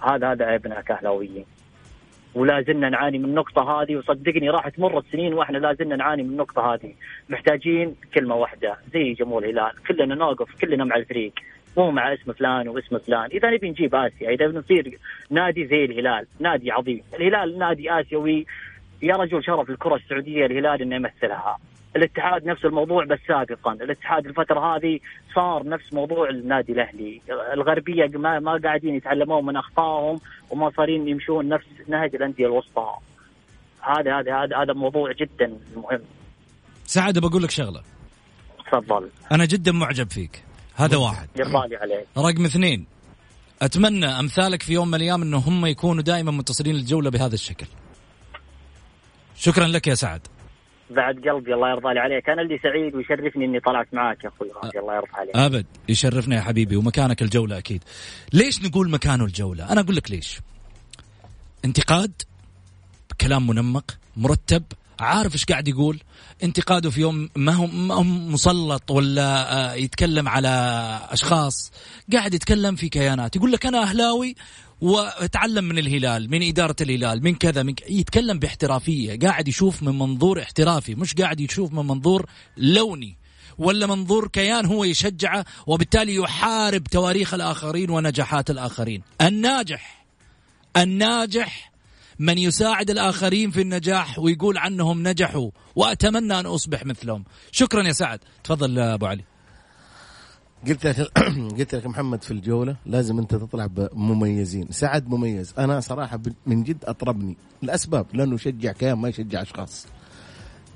هذا 0.02 0.32
هذا 0.32 0.44
عيبنا 0.44 0.80
كأهلاويين. 0.80 1.44
ولا 2.36 2.62
زلنا 2.62 2.88
نعاني 2.88 3.18
من 3.18 3.24
النقطة 3.24 3.82
هذه. 3.82 3.96
وصدقني 3.96 4.50
راح 4.50 4.68
تمر 4.68 4.98
السنين 4.98 5.34
وإحنا 5.34 5.58
لا 5.58 5.74
زلنا 5.74 5.96
نعاني 5.96 6.22
من 6.22 6.30
النقطة 6.30 6.74
هذه. 6.74 6.94
محتاجين 7.28 7.96
كلمة 8.14 8.34
واحدة. 8.34 8.76
زي 8.94 9.12
جمهور 9.12 9.44
الهلال. 9.44 9.72
كلنا 9.88 10.14
نوقف. 10.14 10.48
كلنا 10.60 10.84
مع 10.84 10.96
الفريق. 10.96 11.32
مو 11.76 11.90
مع 11.90 12.14
اسم 12.14 12.32
فلان 12.32 12.68
واسم 12.68 12.98
فلان. 12.98 13.30
إذا 13.32 13.50
نبي 13.50 13.70
نجيب 13.70 13.94
آسيا. 13.94 14.30
إذا 14.30 14.46
نصير 14.46 14.98
نادي 15.30 15.66
زي 15.66 15.84
الهلال. 15.84 16.26
نادي 16.40 16.70
عظيم. 16.70 17.02
الهلال 17.14 17.58
نادي 17.58 18.00
آسيوي. 18.00 18.46
يا 19.02 19.14
رجل 19.14 19.44
شرف 19.44 19.70
الكرة 19.70 19.94
السعودية 19.94 20.46
الهلال 20.46 20.82
إنه 20.82 20.96
يمثلها. 20.96 21.58
الاتحاد 21.96 22.46
نفس 22.46 22.64
الموضوع 22.64 23.04
بس 23.04 23.18
سابقا. 23.28 23.72
الاتحاد 23.72 24.26
الفترة 24.26 24.76
هذه 24.76 24.98
صار 25.34 25.68
نفس 25.68 25.92
موضوع 25.92 26.30
النادي 26.30 26.72
الأهلي. 26.72 27.20
الغربية 27.52 28.06
ما, 28.18 28.38
ما 28.38 28.60
قاعدين 28.64 28.94
يتعلمون 28.94 29.46
من 29.46 29.56
أخطائهم 29.56 30.20
وما 30.50 30.70
صارين 30.76 31.08
يمشون 31.08 31.48
نفس 31.48 31.66
نهج 31.88 32.14
الأندية 32.14 32.46
الوسطى. 32.46 32.88
هذا 33.80 34.18
هذا 34.18 34.36
هذا 34.36 34.56
هذا 34.62 34.72
موضوع 34.72 35.12
جدا 35.12 35.58
مهم. 35.76 36.00
سعد 36.84 37.18
بقول 37.18 37.42
لك 37.42 37.50
شغلة. 37.50 37.82
تفضل. 38.72 39.08
أنا 39.32 39.44
جدا 39.44 39.72
معجب 39.72 40.10
فيك. 40.10 40.42
هذا 40.74 40.96
واحد. 40.96 41.28
يرضى 41.36 41.76
عليك. 41.76 42.06
رقم 42.18 42.44
اثنين. 42.44 42.86
أتمنى 43.62 44.06
أمثالك 44.06 44.62
في 44.62 44.72
يوم 44.72 44.88
من 44.88 44.94
الأيام 44.94 45.22
انه 45.22 45.38
هم 45.38 45.66
يكونوا 45.66 46.02
دائما 46.02 46.30
متصلين 46.30 46.74
للجوله 46.74 47.10
بهذا 47.10 47.34
الشكل. 47.34 47.66
شكرا 49.36 49.66
لك 49.66 49.86
يا 49.86 49.94
سعد. 49.94 50.20
بعد 50.90 51.14
قلبي 51.14 51.54
الله 51.54 51.70
يرضى 51.70 51.94
لي 51.94 52.00
عليك. 52.00 52.28
أنا 52.28 52.42
اللي 52.42 52.58
سعيد 52.62 52.94
ويشرفني 52.94 53.44
إني 53.44 53.60
طلعت 53.60 53.88
معاك 53.92 54.24
يا 54.24 54.28
أخوي 54.28 54.48
غازي 54.64 54.78
الله 54.78 54.94
يرضى 54.94 55.08
عليك. 55.14 55.36
أبد. 55.36 55.66
يشرفنا 55.88 56.36
يا 56.36 56.40
حبيبي 56.40 56.76
ومكانك 56.76 57.22
الجولة 57.22 57.58
أكيد. 57.58 57.84
ليش 58.32 58.62
نقول 58.62 58.90
مكانه 58.90 59.24
الجولة؟ 59.24 59.72
أنا 59.72 59.80
أقول 59.80 59.96
لك 59.96 60.10
ليش. 60.10 60.40
انتقاد 61.64 62.22
كلام 63.20 63.46
منمق 63.46 63.98
مرتب 64.16 64.62
عارف 65.00 65.32
إيش 65.34 65.44
قاعد 65.44 65.68
يقول. 65.68 65.98
انتقاده 66.42 66.90
في 66.90 67.00
يوم 67.00 67.28
ما 67.36 67.52
هو 67.52 67.66
ما 67.66 67.94
هو 67.94 68.02
مسلط 68.02 68.90
ولا 68.90 69.52
آه، 69.72 69.74
يتكلم 69.74 70.28
على 70.28 70.48
أشخاص. 71.10 71.72
قاعد 72.12 72.34
يتكلم 72.34 72.74
في 72.74 72.88
كيانات. 72.88 73.36
يقول 73.36 73.52
لك 73.52 73.66
أنا 73.66 73.82
أهلاوي 73.82 74.34
واتعلم 74.80 75.64
من 75.64 75.78
الهلال 75.78 76.30
من 76.30 76.48
إدارة 76.48 76.76
الهلال 76.80 77.24
من 77.24 77.34
كذا 77.34 77.62
من 77.62 77.74
ك... 77.74 77.90
يتكلم 77.90 78.38
باحترافية 78.38 79.18
قاعد 79.18 79.48
يشوف 79.48 79.82
من 79.82 79.98
منظور 79.98 80.42
احترافي 80.42 80.94
مش 80.94 81.14
قاعد 81.14 81.40
يشوف 81.40 81.72
من 81.72 81.86
منظور 81.86 82.26
لوني 82.56 83.16
ولا 83.58 83.86
منظور 83.86 84.28
كيان 84.28 84.66
هو 84.66 84.84
يشجعه 84.84 85.44
وبالتالي 85.66 86.14
يحارب 86.14 86.84
تواريخ 86.84 87.34
الآخرين 87.34 87.90
ونجاحات 87.90 88.50
الآخرين. 88.50 89.02
الناجح 89.20 90.06
الناجح 90.76 91.72
من 92.18 92.38
يساعد 92.38 92.90
الآخرين 92.90 93.50
في 93.50 93.60
النجاح 93.60 94.18
ويقول 94.18 94.58
عنهم 94.58 95.08
نجحوا 95.08 95.50
وأتمنى 95.76 96.40
أن 96.40 96.46
أصبح 96.46 96.84
مثلهم. 96.86 97.24
شكرا 97.52 97.82
يا 97.82 97.92
سعد. 97.92 98.20
تفضل 98.44 98.78
أبو 98.78 99.06
علي. 99.06 99.24
قلت 100.66 100.86
لك 100.86 100.96
قلت 101.58 101.74
لك 101.74 101.86
محمد 101.86 102.22
في 102.22 102.30
الجولة 102.30 102.76
لازم 102.86 103.18
أنت 103.18 103.34
تطلع 103.34 103.66
بمميزين. 103.66 104.66
سعد 104.70 105.08
مميز. 105.08 105.54
أنا 105.58 105.80
صراحة 105.80 106.20
من 106.46 106.62
جد 106.62 106.84
أطربني. 106.84 107.36
الاسباب 107.62 108.06
لأنه 108.14 108.34
يشجع 108.34 108.72
كيان 108.72 108.98
ما 108.98 109.08
يشجع 109.08 109.42
أشخاص. 109.42 109.86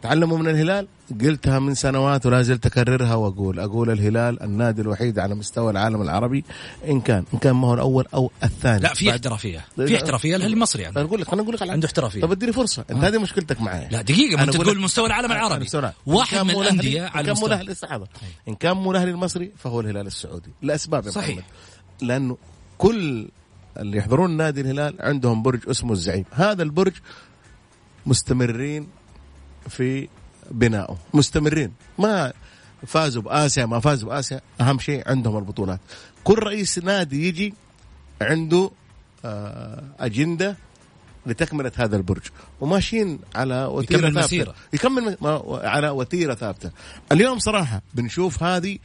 تعلموا 0.03 0.39
من 0.39 0.49
الهلال؟ 0.49 0.87
قلتها 1.21 1.59
من 1.59 1.75
سنوات 1.75 2.27
ولا 2.27 2.43
زلت 2.43 2.67
أكررها 2.67 3.15
وأقول. 3.15 3.61
أقول 3.61 3.91
الهلال 3.91 4.43
النادي 4.43 4.83
الوحيد 4.83 5.19
على 5.19 5.35
مستوى 5.35 5.71
العالم 5.71 6.03
العربي 6.03 6.45
إن 6.89 7.01
كان 7.01 7.25
إن 7.35 7.39
كان 7.39 7.53
ما 7.53 7.69
هو 7.69 7.75
الأول 7.75 8.07
أو 8.15 8.31
الثاني. 8.45 8.81
لا 8.81 8.95
في 8.95 9.11
احترافية. 9.11 9.65
في 9.77 9.97
احترافية 9.97 10.37
الاهلي 10.37 10.55
المصري 10.55 10.83
يعني 10.83 10.97
أنا 10.97 11.05
أقول 11.05 11.21
لك 11.21 11.33
أنا 11.33 11.43
أقول 11.43 11.55
لك. 11.55 11.63
عنده 11.63 11.87
احترافية. 11.87 12.21
طب 12.21 12.33
اديني 12.33 12.53
فرصة. 12.53 12.85
أنت 12.91 13.05
هذه 13.05 13.19
مشكلتك 13.19 13.61
معايا 13.61 13.89
لا 13.89 14.03
دقيقة 14.03 14.37
ما 14.37 14.43
أنت 14.43 14.57
تقول 14.57 14.81
مستوى 14.81 15.07
العالم 15.07 15.33
العربي. 15.33 15.67
واحد 16.07 16.39
من 16.39 16.51
الأندية 16.51 17.03
على 17.03 17.27
كان 17.27 17.37
مو 17.37 17.47
المستوى. 17.47 17.47
الأهلي 17.47 17.77
لحظه 17.83 18.07
إن 18.49 18.55
كان 18.55 18.77
مو 18.77 18.91
الأهلي 18.91 19.11
المصري 19.11 19.53
فهو 19.57 19.81
الهلال 19.81 20.07
السعودي. 20.07 20.51
لأسباب 20.63 21.11
صحيح. 21.11 21.29
محمد. 21.29 21.45
لأنه 22.03 22.37
كل 22.79 23.29
اللي 23.79 23.99
يحضرون 23.99 24.37
نادي 24.37 24.61
الهلال 24.61 24.95
عندهم 25.01 25.43
برج 25.43 25.69
اسمه 25.69 25.93
الزعيم. 25.93 26.25
هذا 26.31 26.63
البرج 26.63 26.93
مستمرين 28.07 28.87
في 29.69 30.09
بنائه. 30.51 30.97
مستمرين. 31.15 31.73
ما 31.99 32.33
فازوا 32.87 33.23
بآسيا 33.23 33.67
ما 33.67 33.81
فازوا 33.81 34.09
بآسيا 34.09 34.41
أهم 34.61 34.79
شيء 34.79 35.03
عندهم 35.07 35.39
البطولات. 35.39 35.81
كل 36.25 36.39
رئيس 36.39 36.79
نادي 36.79 37.29
يجي 37.29 37.55
عنده 38.23 38.71
آه، 39.25 39.83
أجندة 40.01 40.57
لتكملة 41.27 41.73
هذا 41.77 41.97
البرج. 41.97 42.23
وماشيين 42.61 43.19
على 43.35 43.65
وتيرة 43.65 43.99
يكمل 43.99 44.13
ثابتة. 44.15 44.27
مسيرة. 44.27 44.55
يكمل 44.73 45.17
على 45.65 45.89
وتيرة 45.89 46.35
ثابتة. 46.35 46.71
اليوم 47.13 47.39
صراحة 47.39 47.83
بنشوف 47.95 48.43
هذه 48.43 48.79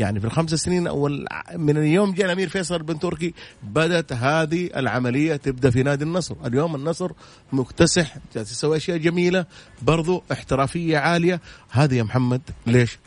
يعني 0.00 0.20
في 0.20 0.26
الخمس 0.26 0.54
سنين 0.54 0.86
أول 0.86 1.26
من 1.56 1.76
اليوم 1.76 2.12
جاء 2.12 2.26
الأمير 2.26 2.48
فيصل 2.48 2.82
بن 2.82 2.98
تركي 2.98 3.34
بدأت 3.62 4.12
هذه 4.12 4.70
العملية 4.76 5.36
تبدأ 5.36 5.70
في 5.70 5.82
نادي 5.82 6.04
النصر، 6.04 6.36
اليوم 6.46 6.74
النصر 6.74 7.10
مكتسح 7.52 8.16
يسوي 8.36 8.76
أشياء 8.76 8.96
جميلة 8.96 9.46
برضو 9.82 10.22
احترافية 10.32 10.98
عالية، 10.98 11.40
هذه 11.70 11.94
يا 11.94 12.02
محمد 12.02 12.42
ليش؟ 12.66 12.98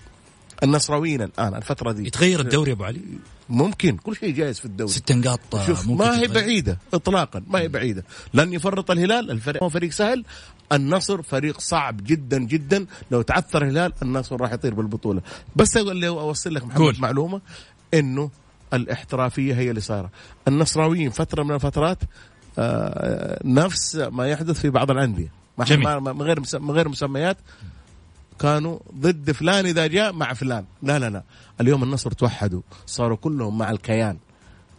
النصراويين 0.63 1.21
الآن 1.21 1.55
الفترة 1.55 1.91
دي. 1.91 2.07
يتغير 2.07 2.39
الدوري 2.39 2.69
يا 2.69 2.75
أبو 2.75 2.83
علي؟ 2.83 3.01
ممكن 3.49 3.97
كل 3.97 4.15
شيء 4.15 4.33
جايز 4.33 4.59
في 4.59 4.65
الدوري. 4.65 4.91
ست 4.91 5.11
نقاط 5.11 5.39
شوف 5.65 5.87
ما 5.87 6.19
هي 6.19 6.27
تتغير. 6.27 6.45
بعيدة 6.45 6.77
إطلاقا 6.93 7.43
ما 7.47 7.59
هي 7.59 7.67
بعيدة. 7.67 8.03
لن 8.33 8.53
يفرط 8.53 8.91
الهلال 8.91 9.31
الفريق 9.31 9.63
هو 9.63 9.69
فريق 9.69 9.91
سهل. 9.91 10.25
النصر 10.71 11.21
فريق 11.21 11.59
صعب 11.59 12.03
جدا 12.03 12.39
جدا. 12.39 12.85
لو 13.11 13.21
تعثر 13.21 13.61
الهلال 13.63 13.93
النصر 14.01 14.41
راح 14.41 14.53
يطير 14.53 14.73
بالبطولة. 14.73 15.21
بس 15.55 15.77
اللي 15.77 16.07
أوصل 16.07 16.53
لك 16.53 16.63
محمد 16.65 16.77
قول. 16.77 16.95
معلومة 16.99 17.41
إنه 17.93 18.29
الاحترافية 18.73 19.53
هي 19.55 19.69
اللي 19.69 19.81
صايرة. 19.81 20.09
النصراويين 20.47 21.09
فترة 21.09 21.43
من 21.43 21.55
الفترات 21.55 21.99
آه 22.59 23.39
نفس 23.45 23.95
ما 23.95 24.27
يحدث 24.27 24.59
في 24.59 24.69
بعض 24.69 24.91
ما- 25.99 26.13
من 26.13 26.21
غير 26.21 26.39
من 26.59 26.71
غير 26.71 26.89
مسميات. 26.89 27.37
كانوا 28.39 28.79
ضد 28.95 29.31
فلان 29.31 29.65
إذا 29.65 29.87
جاء 29.87 30.13
مع 30.13 30.33
فلان. 30.33 30.65
لا 30.83 30.99
لا 30.99 31.09
لا. 31.09 31.23
اليوم 31.61 31.83
النصر 31.83 32.11
توحدوا. 32.11 32.61
صاروا 32.85 33.17
كلهم 33.17 33.57
مع 33.57 33.71
الكيان. 33.71 34.17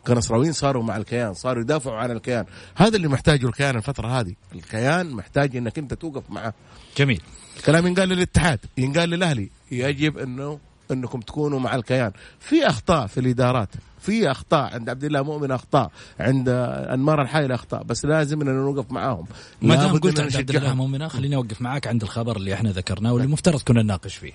كنصراويين 0.07 0.53
صاروا 0.53 0.83
مع 0.83 0.97
الكيان 0.97 1.35
صاروا 1.35 1.63
يدافعوا 1.63 1.97
عن 1.97 2.11
الكيان. 2.11 2.45
هذا 2.77 2.97
اللي 2.97 3.09
محتاجه 3.09 3.47
الكيان 3.47 3.77
الفترة 3.77 4.21
هذه. 4.21 4.35
الكيان 4.55 5.11
محتاج 5.11 5.57
إنك 5.57 5.79
أنت 5.79 5.95
توقف 5.95 6.31
معه. 6.31 6.55
جميل. 6.97 7.23
الكلام 7.57 7.87
ينقال 7.87 8.09
للاتحاد 8.09 8.59
ينقال 8.79 9.09
للأهلي. 9.09 9.51
يجب 9.71 10.19
إنه 10.19 10.59
إنكم 10.91 11.21
تكونوا 11.21 11.61
مع 11.61 11.75
الكيان. 11.75 12.13
في 12.41 12.67
أخطاء 12.67 13.07
في 13.07 13.21
الإدارات. 13.21 13.69
في 14.05 14.31
أخطاء 14.31 14.75
عند 14.75 14.91
عبد 14.91 15.05
الله 15.05 15.23
مؤمن 15.23 15.51
أخطاء 15.51 15.91
عند 16.21 16.49
أنمار 16.95 17.23
الحايل 17.23 17.53
اخطاء 17.53 17.83
بس 17.83 18.05
لازم 18.05 18.41
اننا 18.41 18.53
نوقف 18.53 18.93
معاهم. 18.93 19.27
ما 19.63 19.75
دام 19.75 19.99
قلت 19.99 20.21
عند 20.21 20.37
عبد 20.37 20.57
الله. 20.57 20.75
مؤمنه 20.75 21.09
خليني 21.09 21.37
أوقف 21.37 21.63
معاك 21.63 21.87
عند 21.87 22.03
الخبر 22.03 22.37
اللي 22.37 22.55
إحنا 22.55 22.71
ذكرناه 22.71 23.13
واللي 23.13 23.27
المفترض 23.27 23.63
كنا 23.63 23.83
نناقش 23.83 24.15
فيه. 24.17 24.33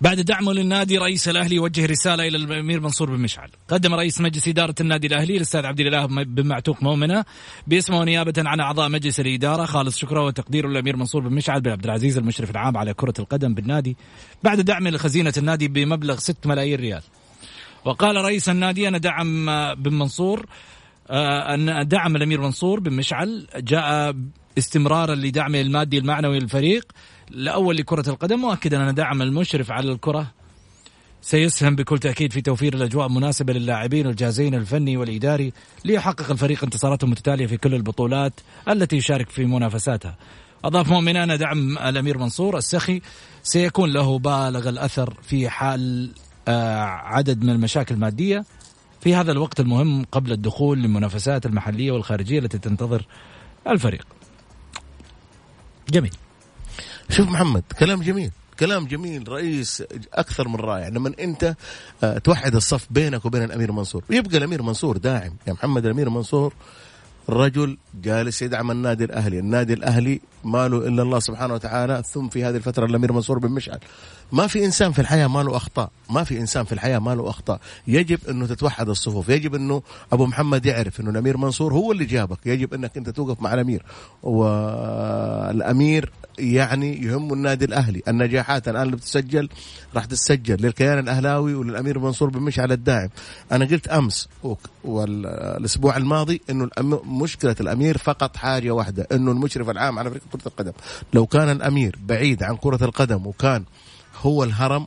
بعد 0.00 0.20
دعمه 0.20 0.52
للنادي 0.52 0.98
رئيس 0.98 1.28
الأهلي 1.28 1.54
يوجه 1.54 1.86
رسالة 1.86 2.28
إلى 2.28 2.36
الأمير 2.36 2.80
منصور 2.80 3.10
بن 3.10 3.20
مشعل. 3.20 3.50
قدم 3.68 3.94
رئيس 3.94 4.20
مجلس 4.20 4.48
إدارة 4.48 4.74
النادي 4.80 5.06
الأهلي 5.06 5.36
الاستاذ 5.36 5.66
عبد 5.66 5.80
الإله 5.80 6.06
بن 6.06 6.46
معتوق 6.46 6.82
مؤمنة 6.82 7.24
باسمه 7.66 8.04
نيابة 8.04 8.32
عن 8.38 8.60
أعضاء 8.60 8.88
مجلس 8.88 9.20
الإدارة. 9.20 9.64
خالص 9.64 9.98
شكره 9.98 10.24
وتقديره 10.24 10.68
للأمير 10.68 10.96
منصور 10.96 11.28
بن 11.28 11.34
مشعل 11.34 11.60
بن 11.60 11.70
عبد 11.70 11.84
العزيز 11.84 12.18
المشرف 12.18 12.50
العام 12.50 12.76
على 12.76 12.94
كرة 12.94 13.14
القدم 13.18 13.54
بالنادي. 13.54 13.96
بعد 14.42 14.60
دعم 14.60 14.88
لخزينة 14.88 15.32
النادي 15.36 15.68
بمبلغ 15.68 16.16
6 16.16 16.48
ملايين 16.48 16.80
ريال. 16.80 17.02
وقال 17.84 18.16
رئيس 18.16 18.48
النادي 18.48 18.88
أنا 18.88 18.98
دعم 18.98 19.46
بن 19.74 19.94
منصور 19.94 20.46
آه، 21.10 21.54
أن 21.54 21.88
دعم 21.88 22.16
الأمير 22.16 22.40
منصور 22.40 22.80
بن 22.80 22.92
مشعل 22.92 23.46
جاء 23.56 24.14
استمرارا 24.58 25.14
لدعمه 25.14 25.60
المادي 25.60 25.98
المعنوي 25.98 26.38
للفريق 26.38 26.92
الأول 27.30 27.76
لكرة 27.76 28.10
القدم 28.10 28.38
مؤكدا 28.38 28.90
أن 28.90 28.94
دعم 28.94 29.22
المشرف 29.22 29.70
على 29.70 29.92
الكرة 29.92 30.26
سيسهم 31.22 31.76
بكل 31.76 31.98
تأكيد 31.98 32.32
في 32.32 32.40
توفير 32.40 32.74
الأجواء 32.74 33.06
المناسبة 33.06 33.52
للاعبين 33.52 34.06
والجهازين 34.06 34.54
الفني 34.54 34.96
والإداري 34.96 35.52
ليحقق 35.84 36.30
الفريق 36.30 36.64
انتصاراته 36.64 37.04
المتتاليه 37.04 37.46
في 37.46 37.56
كل 37.56 37.74
البطولات 37.74 38.32
التي 38.68 38.96
يشارك 38.96 39.30
في 39.30 39.44
منافساتها. 39.44 40.16
أضاف 40.64 40.88
مؤمن 40.88 41.16
ان 41.16 41.38
دعم 41.38 41.78
الأمير 41.78 42.18
منصور 42.18 42.58
السخي 42.58 43.02
سيكون 43.42 43.92
له 43.92 44.18
بالغ 44.18 44.68
الأثر 44.68 45.14
في 45.22 45.48
حال 45.48 46.10
عدد 46.48 47.42
من 47.42 47.50
المشاكل 47.50 47.94
المادية 47.94 48.44
في 49.00 49.14
هذا 49.14 49.32
الوقت 49.32 49.60
المهم 49.60 50.04
قبل 50.12 50.32
الدخول 50.32 50.78
للمنافسات 50.78 51.46
المحلية 51.46 51.92
والخارجية 51.92 52.38
التي 52.38 52.58
تنتظر 52.58 53.06
الفريق. 53.68 54.06
جميل. 55.90 56.14
شوف 57.10 57.28
محمد 57.28 57.62
كلام 57.78 58.02
جميل 58.02 58.30
كلام 58.60 58.86
جميل 58.86 59.28
رئيس 59.28 59.82
أكثر 60.14 60.48
من 60.48 60.56
رائع 60.56 60.88
لما 60.88 61.12
أنت 61.20 61.54
آه، 62.04 62.18
توحد 62.18 62.54
الصف 62.54 62.86
بينك 62.90 63.24
وبين 63.24 63.42
الأمير 63.42 63.72
منصور 63.72 64.04
ويبقى 64.10 64.38
الأمير 64.38 64.62
منصور 64.62 64.96
داعم 64.96 65.36
يا 65.46 65.52
محمد 65.52 65.84
الأمير 65.86 66.10
منصور 66.10 66.54
رجل 67.28 67.78
جالس 68.02 68.42
يدعم 68.42 68.70
النادي 68.70 69.04
الأهلي، 69.04 69.38
النادي 69.38 69.72
الأهلي 69.72 70.20
ما 70.44 70.68
له 70.68 70.78
إلا 70.78 71.02
الله 71.02 71.18
سبحانه 71.18 71.54
وتعالى 71.54 72.02
ثم 72.06 72.28
في 72.28 72.44
هذه 72.44 72.56
الفترة 72.56 72.86
الأمير 72.86 73.12
منصور 73.12 73.38
بن 73.38 73.50
مشعل. 73.50 73.78
ما 74.32 74.46
في 74.46 74.64
إنسان 74.64 74.92
في 74.92 74.98
الحياة 74.98 75.26
ما 75.26 75.42
له 75.42 75.56
أخطاء، 75.56 75.90
ما 76.10 76.24
في 76.24 76.40
إنسان 76.40 76.64
في 76.64 76.72
الحياة 76.72 76.98
ما 76.98 77.14
له 77.14 77.30
أخطاء، 77.30 77.60
يجب 77.86 78.18
إنه 78.28 78.46
تتوحد 78.46 78.88
الصفوف، 78.88 79.28
يجب 79.28 79.54
إنه 79.54 79.82
أبو 80.12 80.26
محمد 80.26 80.66
يعرف 80.66 81.00
إنه 81.00 81.10
الأمير 81.10 81.36
منصور 81.36 81.72
هو 81.74 81.92
اللي 81.92 82.04
جابك، 82.04 82.38
يجب 82.46 82.74
إنك 82.74 82.96
أنت 82.96 83.10
توقف 83.10 83.42
مع 83.42 83.54
الأمير. 83.54 83.84
والأمير 84.22 86.12
يعني 86.38 87.04
يهم 87.04 87.32
النادي 87.32 87.64
الأهلي، 87.64 88.02
النجاحات 88.08 88.68
الآن 88.68 88.82
اللي 88.82 88.96
بتسجل 88.96 89.48
راح 89.94 90.04
تتسجل. 90.04 90.62
للكيان 90.62 90.98
الأهلاوي 90.98 91.54
وللأمير 91.54 91.98
منصور 91.98 92.30
بن 92.30 92.40
مشعل 92.40 92.72
الداعم. 92.72 93.08
أنا 93.52 93.64
قلت 93.64 93.88
أمس 93.88 94.28
والأسبوع 94.84 95.96
الماضي 95.96 96.40
إنه 96.50 96.68
مشكلة 97.04 97.56
الأمير 97.60 97.98
فقط 97.98 98.36
حاجة 98.36 98.70
واحدة. 98.70 99.06
إنه 99.12 99.30
المشرف 99.30 99.70
العام 99.70 99.98
على 99.98 100.10
فريق 100.10 100.22
كرة 100.32 100.48
القدم. 100.48 100.72
لو 101.14 101.26
كان 101.26 101.50
الأمير 101.50 101.98
بعيد 102.06 102.42
عن 102.42 102.56
كرة 102.56 102.84
القدم 102.84 103.26
وكان 103.26 103.64
هو 104.24 104.44
الهرم 104.44 104.86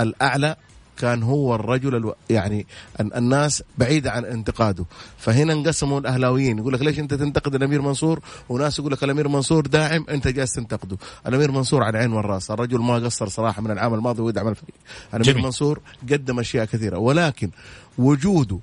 الأعلى 0.00 0.56
كان 0.96 1.22
هو 1.22 1.54
الرجل 1.54 1.94
ألو... 1.94 2.14
يعني 2.30 2.66
الناس 3.00 3.62
بعيدة 3.78 4.10
عن 4.12 4.24
انتقاده. 4.24 4.84
فهنا 5.18 5.52
انقسموا 5.52 6.00
الأهلاويين 6.00 6.58
يقول 6.58 6.72
لك 6.72 6.82
ليش 6.82 6.98
أنت 6.98 7.14
تنتقد 7.14 7.54
الأمير 7.54 7.82
منصور؟ 7.82 8.20
وناس 8.48 8.78
يقول 8.78 8.92
لك 8.92 9.04
الأمير 9.04 9.28
منصور 9.28 9.66
داعم 9.66 10.06
أنت 10.10 10.28
جالس 10.28 10.52
تنتقده. 10.52 10.96
الأمير 11.26 11.50
منصور 11.50 11.82
على 11.82 11.90
العين 11.90 12.12
والرأس 12.12 12.50
الرجل 12.50 12.78
ما 12.78 12.94
قصر 12.94 13.28
صراحة 13.28 13.62
من 13.62 13.70
العام 13.70 13.94
الماضي 13.94 14.22
ويدعم 14.22 14.48
الفريق. 14.48 14.74
الأمير 15.08 15.32
جميل. 15.32 15.44
منصور 15.44 15.80
قدم 16.12 16.38
أشياء 16.40 16.64
كثيرة 16.64 16.98
ولكن 16.98 17.50
وجوده 17.98 18.58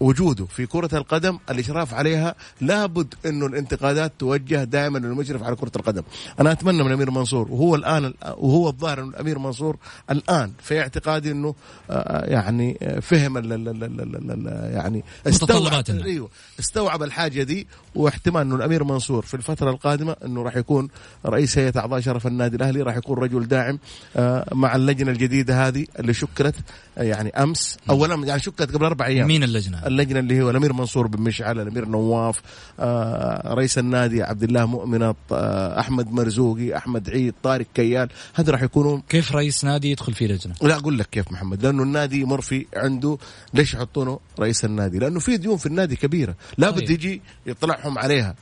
وجوده 0.00 0.46
في 0.46 0.66
كرة 0.66 0.98
القدم 0.98 1.38
الإشراف 1.50 1.94
عليها 1.94 2.34
لابد 2.60 3.14
أنه 3.26 3.46
الانتقادات 3.46 4.12
توجه 4.18 4.64
دائما 4.64 4.98
للمشرف 4.98 5.42
على 5.42 5.56
كرة 5.56 5.72
القدم. 5.76 6.02
أنا 6.40 6.52
أتمنى 6.52 6.82
من 6.82 6.92
أمير 6.92 7.10
منصور 7.10 7.48
وهو 7.50 7.74
الآن 7.74 8.14
وهو 8.36 8.68
الظاهر 8.68 9.02
أن 9.02 9.08
الأمير 9.08 9.38
منصور 9.38 9.76
الآن 10.10 10.52
في 10.62 10.80
اعتقادي 10.80 11.30
أنه 11.30 11.54
آه، 11.90 12.24
يعني 12.24 12.78
فهم 13.02 13.38
ال 13.38 13.52
ال 13.52 14.46
يعني 14.74 15.04
استوعب 15.26 15.84
أيوه 15.88 16.30
استوعب 16.60 17.02
الحاجة 17.02 17.42
دي 17.42 17.66
واحتمال 17.94 18.42
أنه 18.42 18.56
الأمير 18.56 18.84
منصور 18.84 19.22
في 19.22 19.34
الفترة 19.34 19.70
القادمة 19.70 20.16
أنه 20.24 20.42
راح 20.42 20.56
يكون 20.56 20.88
رئيس 21.26 21.58
هيئة 21.58 21.78
أعضاء 21.78 22.00
شرف 22.00 22.26
النادي 22.26 22.56
الأهلي 22.56 22.82
راح 22.82 22.96
يكون 22.96 23.18
رجل 23.18 23.48
داعم 23.48 23.78
آه، 24.16 24.54
مع 24.54 24.76
اللجنة 24.76 25.10
الجديدة 25.10 25.68
هذه 25.68 25.86
اللي 25.98 26.14
شكلت 26.14 26.54
يعني 26.98 27.30
أمس 27.30 27.76
أولا 27.90 28.26
يعني 28.26 28.40
شكلت 28.40 28.74
قبل 28.74 28.84
أربع 28.84 29.06
أيام 29.06 29.26
مين 29.26 29.42
اللجنة؟ 29.42 29.86
اللجنة 29.86 30.20
اللي 30.20 30.42
هو 30.42 30.50
الأمير 30.50 30.72
منصور 30.72 31.06
بن 31.06 31.22
مشعل 31.22 31.60
الأمير 31.60 31.88
نواف 31.88 32.40
آه، 32.80 33.54
رئيس 33.54 33.78
النادي 33.78 34.22
عبد 34.22 34.42
الله 34.42 34.66
مؤمنة 34.66 35.14
آه، 35.32 35.80
أحمد 35.80 36.12
مرزوقي 36.12 36.76
أحمد 36.76 37.10
عيد 37.10 37.34
طارق 37.42 37.66
كيال 37.74 38.08
هذا 38.34 38.52
راح 38.52 38.62
يكونوا 38.62 39.00
كيف 39.08 39.32
رئيس 39.32 39.64
نادي 39.64 39.90
يدخل 39.90 40.14
في 40.14 40.26
لجنة؟ 40.26 40.54
لا 40.62 40.76
أقول 40.76 40.98
لك 40.98 41.06
كيف 41.10 41.32
محمد 41.32 41.66
لأنه 41.66 41.82
النادي 41.82 42.24
مرفي 42.24 42.66
عنده 42.76 43.18
ليش 43.54 43.74
يحطونه 43.74 44.18
رئيس 44.40 44.64
النادي؟ 44.64 44.98
لأنه 44.98 45.20
في 45.20 45.36
ديون 45.36 45.56
في 45.56 45.66
النادي 45.66 45.96
كبيرة 45.96 46.34
لابد 46.58 46.78
طيب. 46.78 46.90
يجي 46.90 47.22
يطلعهم 47.46 47.98
عليها 47.98 48.34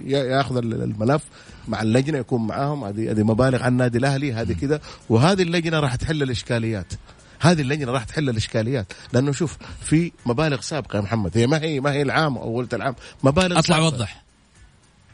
ياخذ 0.00 0.56
الملف 0.56 1.22
مع 1.68 1.82
اللجنة 1.82 2.18
يكون 2.18 2.46
معاهم 2.46 2.84
هذه 2.84 3.10
هذه 3.10 3.22
مبالغ 3.22 3.62
عن 3.62 3.72
النادي 3.72 3.98
الأهلي 3.98 4.32
هذه 4.32 4.52
كذا 4.52 4.80
وهذه 5.08 5.42
اللجنة 5.42 5.80
راح 5.80 5.94
تحل 5.94 6.22
الإشكاليات 6.22 6.92
هذه 7.40 7.60
اللجنة 7.60 7.92
راح 7.92 8.04
تحل 8.04 8.28
الإشكاليات. 8.28 8.92
لأنه 9.12 9.32
شوف 9.32 9.58
في 9.82 10.12
مبالغ 10.26 10.60
سابقة 10.60 10.96
يا 10.96 11.00
محمد. 11.00 11.38
هي 11.38 11.46
ما 11.46 11.62
هي 11.62 11.80
ما 11.80 11.92
هي 11.92 12.02
العام 12.02 12.38
أو 12.38 12.50
ولد 12.50 12.74
العام. 12.74 12.94
مبالغ 13.22 13.58
أطلع 13.58 13.78
وضح 13.78 14.22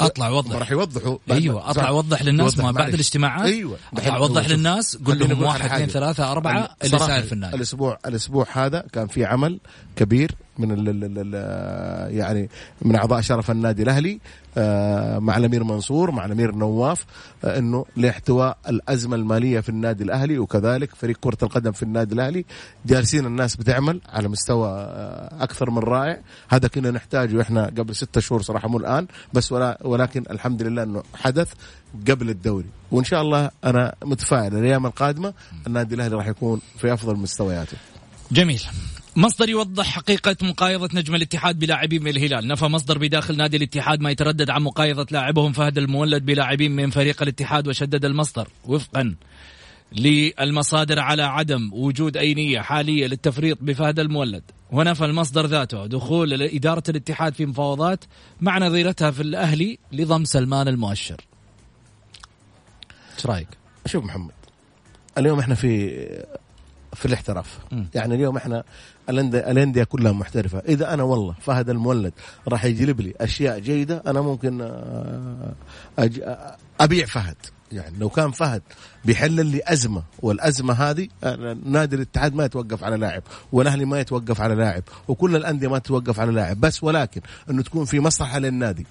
أطلع 0.00 0.28
وضح 0.28 0.56
راح 0.56 0.70
يوضحوا. 0.70 1.18
أيوه 1.30 1.70
أطلع 1.70 1.90
وضح 1.90 2.22
للناس 2.22 2.58
ما 2.58 2.70
بعد 2.70 2.94
الاجتماعات. 2.94 3.46
أيوه. 3.46 3.78
أطلع 3.92 4.18
وضح 4.18 4.48
للناس. 4.48 4.96
قول 4.96 5.18
لهم 5.18 5.42
واحد 5.42 5.70
اثنين 5.70 5.88
ثلاثة 5.88 6.32
أربعة 6.32 6.76
اللي 6.84 6.98
صار 6.98 7.22
في 7.22 7.32
النادي. 7.32 7.56
الأسبوع 7.56 7.98
الأسبوع 8.06 8.46
هذا 8.52 8.84
كان 8.92 9.06
في 9.06 9.24
عمل 9.24 9.60
كبير. 9.96 10.34
من 10.58 10.70
ال 10.70 10.88
ال 10.88 11.34
ال 11.34 11.34
يعني 12.14 12.48
من 12.82 12.96
أعضاء 12.96 13.20
شرف 13.20 13.50
النادي 13.50 13.82
الأهلي 13.82 14.20
آه، 14.58 15.18
مع 15.18 15.36
الأمير 15.36 15.64
منصور 15.64 16.10
مع 16.10 16.24
الأمير 16.24 16.54
نواف 16.54 17.04
آه، 17.44 17.58
إنه 17.58 17.84
لاحتواء 17.96 18.58
الأزمة 18.68 19.16
المالية 19.16 19.60
في 19.60 19.68
النادي 19.68 20.04
الأهلي 20.04 20.38
وكذلك 20.38 20.94
فريق 20.94 21.16
كرة 21.20 21.38
القدم 21.42 21.72
في 21.72 21.82
النادي 21.82 22.14
الأهلي. 22.14 22.44
جالسين 22.86 23.26
الناس 23.26 23.56
بتعمل 23.56 24.00
على 24.08 24.28
مستوى 24.28 24.68
آه، 24.68 25.42
أكثر 25.42 25.70
من 25.70 25.78
رائع. 25.78 26.20
هذا 26.48 26.68
كنا 26.68 26.90
نحتاجه 26.90 27.40
إحنا 27.40 27.66
قبل 27.66 27.94
ستة 27.94 28.20
شهور 28.20 28.42
صراحة 28.42 28.68
مو 28.68 28.78
الآن 28.78 29.06
بس 29.32 29.52
ولا 29.52 29.78
ولكن 29.84 30.24
الحمد 30.30 30.62
لله 30.62 30.82
إنه 30.82 31.02
حدث 31.14 31.52
قبل 32.08 32.30
الدوري. 32.30 32.68
وإن 32.90 33.04
شاء 33.04 33.22
الله 33.22 33.50
أنا 33.64 33.94
متفائل 34.04 34.56
الأيام 34.56 34.86
القادمة 34.86 35.34
النادي 35.66 35.94
الأهلي 35.94 36.16
راح 36.16 36.26
يكون 36.26 36.60
في 36.78 36.92
أفضل 36.92 37.16
مستوياته. 37.16 37.76
جميل. 38.32 38.62
مصدر 39.16 39.48
يوضح 39.48 39.86
حقيقة 39.86 40.36
مقايضة 40.42 40.88
نجم 40.94 41.14
الاتحاد 41.14 41.58
بلاعبين 41.58 42.02
من 42.02 42.10
الهلال. 42.10 42.48
نفى 42.48 42.64
مصدر 42.64 42.98
بداخل 42.98 43.36
نادي 43.36 43.56
الاتحاد 43.56 44.00
ما 44.00 44.10
يتردد 44.10 44.50
عن 44.50 44.62
مقايضة 44.62 45.06
لاعبهم 45.10 45.52
فهد 45.52 45.78
المولد 45.78 46.24
بلاعبين 46.24 46.76
من 46.76 46.90
فريق 46.90 47.22
الاتحاد 47.22 47.68
وشدد 47.68 48.04
المصدر. 48.04 48.48
وفقا 48.64 49.14
للمصادر 49.92 50.98
على 50.98 51.22
عدم 51.22 51.70
وجود 51.72 52.16
أي 52.16 52.34
نية 52.34 52.60
حالية 52.60 53.06
للتفريط 53.06 53.58
بفهد 53.60 53.98
المولد. 53.98 54.42
ونفى 54.70 55.04
المصدر 55.04 55.46
ذاته 55.46 55.86
دخول 55.86 56.42
إدارة 56.42 56.82
الاتحاد 56.88 57.34
في 57.34 57.46
مفاوضات 57.46 58.04
مع 58.40 58.58
نظيرتها 58.58 59.10
في 59.10 59.20
الأهلي 59.22 59.78
لضم 59.92 60.24
سلمان 60.24 60.68
المؤشر. 60.68 61.20
إيش 63.16 63.26
رأيك؟ 63.26 63.48
شوف 63.86 64.04
محمد 64.04 64.32
اليوم 65.18 65.38
إحنا 65.38 65.54
في 65.54 65.94
في 66.94 67.06
الاحتراف. 67.06 67.58
م. 67.72 67.84
يعني 67.94 68.14
اليوم 68.14 68.36
إحنا 68.36 68.64
الانديه 69.08 69.84
كلها 69.84 70.12
محترفة. 70.12 70.58
إذا 70.58 70.94
أنا 70.94 71.02
والله 71.02 71.34
فهد 71.40 71.70
المولد 71.70 72.12
راح 72.48 72.64
يجلب 72.64 73.00
لي 73.00 73.14
أشياء 73.20 73.58
جيدة 73.58 74.02
أنا 74.06 74.20
ممكن 74.20 74.60
آه، 74.60 75.54
أبيع 76.80 77.06
فهد. 77.06 77.36
يعني 77.72 77.98
لو 77.98 78.08
كان 78.08 78.30
فهد 78.30 78.62
بيحل 79.04 79.46
لي 79.46 79.60
أزمة 79.64 80.02
والأزمة 80.22 80.74
هذه 80.74 81.08
نادي 81.64 81.96
الاتحاد 81.96 82.34
ما 82.34 82.44
يتوقف 82.44 82.84
على 82.84 82.96
لاعب 82.96 83.22
والأهلي 83.52 83.84
ما 83.84 84.00
يتوقف 84.00 84.40
على 84.40 84.54
لاعب 84.54 84.82
وكل 85.08 85.36
الأندية 85.36 85.68
ما 85.68 85.78
تتوقف 85.78 86.20
على 86.20 86.32
لاعب. 86.32 86.60
بس 86.60 86.84
ولكن 86.84 87.20
إنه 87.50 87.62
تكون 87.62 87.84
في 87.84 88.00
مصلحة 88.00 88.38
للنادي. 88.38 88.86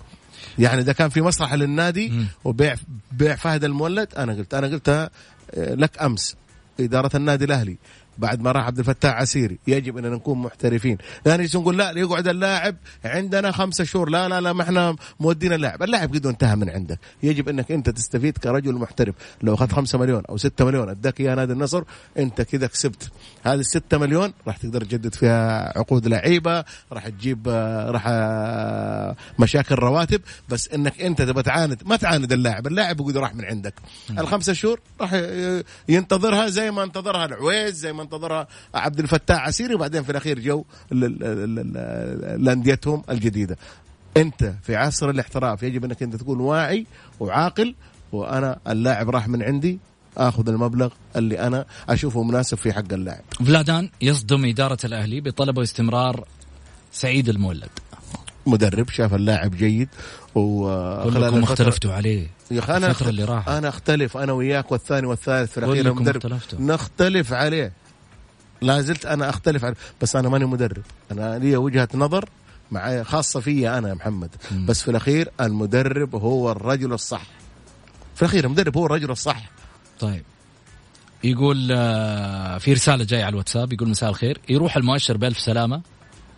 يعني 0.60 0.82
إذا 0.82 0.94
كان 0.94 1.10
في 1.10 1.22
مصلحة 1.22 1.56
للنادي 1.56 2.26
وبيع 2.44 2.76
بيع 3.12 3.36
فهد 3.36 3.64
المولد 3.64 4.16
أنا 4.18 4.34
قلت 4.34 4.54
أنا 4.54 4.68
قلتها 4.68 5.10
آه، 5.54 5.74
لك 5.74 6.02
أمس. 6.02 6.36
إدارة 6.80 7.18
النادي 7.18 7.46
الأهلي. 7.46 7.78
بعد 8.18 8.42
ما 8.42 8.52
راح 8.52 8.66
عبد 8.66 8.80
الفتاح 8.80 9.16
عسيري 9.16 9.60
يجب 9.68 9.98
أن 9.98 10.12
نكون 10.12 10.38
محترفين. 10.38 10.98
لا 11.26 11.38
نجلس 11.38 11.56
نقول 11.56 11.78
لا 11.78 11.92
يقعد 11.92 12.28
اللاعب 12.28 12.76
عندنا 13.06 13.52
خمسة 13.52 13.84
شهور. 13.84 14.10
لا 14.10 14.30
لا 14.30 14.42
لا 14.42 14.54
ما 14.54 14.64
إحنا 14.64 14.96
مودين 15.20 15.54
اللاعب. 15.54 15.84
اللاعب 15.84 16.14
قد 16.16 16.26
انتهى 16.26 16.56
من 16.56 16.70
عندك. 16.70 17.00
يجب 17.24 17.50
أنك 17.50 17.72
أنت 17.72 17.90
تستفيد 17.90 18.38
كرجل 18.38 18.74
محترف. 18.74 19.16
لو 19.42 19.54
اخذت 19.54 19.72
خمسة 19.72 19.98
مليون 19.98 20.24
أو 20.30 20.38
ستة 20.38 20.66
مليون 20.66 20.90
أداك 20.90 21.22
اياه 21.22 21.36
نادي 21.36 21.54
النصر 21.54 21.84
أنت 22.18 22.42
كذا 22.42 22.68
كسبت. 22.68 23.12
هذه 23.44 23.60
الستة 23.60 23.98
مليون 23.98 24.34
راح 24.48 24.58
تقدر 24.58 24.84
تجدد 24.84 25.16
فيها 25.16 25.78
عقود 25.80 26.08
لعيبة 26.08 26.64
راح 26.92 27.10
تجيب 27.10 27.48
راح 27.88 28.08
مشاكل 29.40 29.76
رواتب. 29.76 30.22
بس 30.50 30.70
أنك 30.70 31.02
أنت 31.02 31.22
تبغى 31.22 31.44
تعاند 31.44 31.82
ما 31.86 31.96
تعاند 31.96 32.34
اللاعب. 32.34 32.68
اللاعب 32.68 33.00
يقول 33.00 33.16
راح 33.16 33.36
من 33.36 33.46
عندك. 33.46 33.74
الخمسة 34.10 34.54
شهور 34.54 34.80
راح 35.02 35.14
ينتظرها 35.90 36.48
زي 36.48 36.72
ما 36.72 36.84
انتظرها 36.84 37.26
العويز 37.26 37.76
زي 37.76 37.94
ما 37.94 38.03
انتظرها 38.04 38.48
عبد 38.76 39.00
الفتاح 39.00 39.48
عسيري 39.48 39.76
وبعدين 39.76 40.04
في 40.04 40.10
الأخير 40.10 40.40
جو 40.40 40.66
لانديتهم 42.38 43.04
الجديدة. 43.10 43.58
أنت 44.18 44.54
في 44.64 44.76
عصر 44.76 45.10
الاحتراف 45.10 45.64
يجب 45.64 45.86
أنك 45.86 46.04
أنت 46.04 46.16
تكون 46.16 46.40
واعي 46.40 46.86
وعاقل 47.20 47.76
وأنا 48.12 48.60
اللاعب 48.68 49.10
راح 49.10 49.28
من 49.28 49.44
عندي 49.44 49.80
آخذ 50.18 50.50
المبلغ 50.50 50.94
اللي 51.16 51.40
أنا 51.40 51.66
أشوفه 51.90 52.24
مناسب 52.24 52.58
في 52.58 52.74
حق 52.74 52.94
اللاعب. 52.94 53.22
فلادان 53.46 53.90
يصدم 54.02 54.46
إدارة 54.46 54.78
الأهلي 54.84 55.22
بطلب 55.22 55.60
استمرار 55.60 56.28
سعيد 56.92 57.30
المولد. 57.30 57.70
مدرب 58.46 58.90
شاف 58.90 59.14
اللاعب 59.14 59.56
جيد 59.56 59.90
وخلال 60.36 61.44
اختلفتوا 61.44 61.94
عليه. 61.94 62.28
الفترة 62.52 63.10
اللي 63.10 63.24
راحت. 63.24 63.50
أنا 63.50 63.70
أختلف 63.70 64.18
أنا 64.18 64.32
وياك 64.32 64.72
والثاني 64.72 65.08
والثالث 65.08 65.52
في 65.52 65.58
الأخير 65.58 65.88
المدرب 65.88 66.16
اختلفتوا. 66.16 66.60
نختلف 66.62 67.34
عليه. 67.34 67.74
لا 68.64 68.82
زلت 68.82 69.06
أنا 69.06 69.30
أختلف 69.30 69.66
عليه 69.66 69.76
بس 70.02 70.16
أنا 70.16 70.30
ماني 70.30 70.46
مدرب. 70.46 70.84
أنا 71.12 71.40
لي 71.40 71.58
وجهة 71.58 71.88
نظر 71.94 72.30
معي 72.72 73.04
خاصة 73.04 73.40
في 73.40 73.70
أنا 73.70 73.90
يا 73.90 73.94
محمد. 73.94 74.30
مم. 74.52 74.66
بس 74.66 74.82
في 74.84 74.92
الأخير 74.92 75.30
المدرب 75.42 76.16
هو 76.16 76.52
الرجل 76.52 76.94
الصح. 76.94 77.26
في 78.16 78.22
الأخير 78.22 78.46
المدرب 78.46 78.78
هو 78.78 78.86
الرجل 78.86 79.12
الصح. 79.12 79.50
طيب. 80.00 80.24
يقول 81.24 81.70
آه، 81.72 82.58
في 82.58 82.74
رسالة 82.74 83.04
جاية 83.04 83.24
على 83.24 83.32
الواتساب 83.32 83.74
يقول 83.74 83.90
مساء 83.90 84.10
الخير. 84.10 84.42
يروح 84.50 84.78
المؤشر 84.78 85.18
بألف 85.18 85.40
سلامة. 85.40 85.82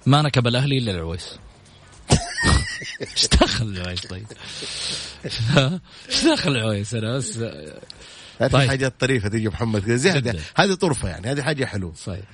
ما 0.05 0.21
نكب 0.21 0.47
الأهلي 0.47 0.77
إلا 0.77 0.91
العويس. 0.91 1.39
إيش 3.01 3.27
دخل 3.27 3.65
العويس 3.65 4.01
طيب؟ 4.07 4.25
إيش 6.09 6.25
دخل 6.25 6.51
العويس؟ 6.51 6.93
أنا 6.93 7.17
بس 7.17 7.39
طيب. 8.39 8.69
حاجات 8.69 8.93
طريفة 8.99 9.29
تيجي 9.29 9.47
محمد 9.47 9.91
زي 9.91 10.09
هذه 10.55 10.73
طرفة 10.73 11.09
يعني 11.09 11.27
هذه 11.27 11.41
حاجة 11.41 11.65
حلوة. 11.65 11.93
صحيح 11.93 12.25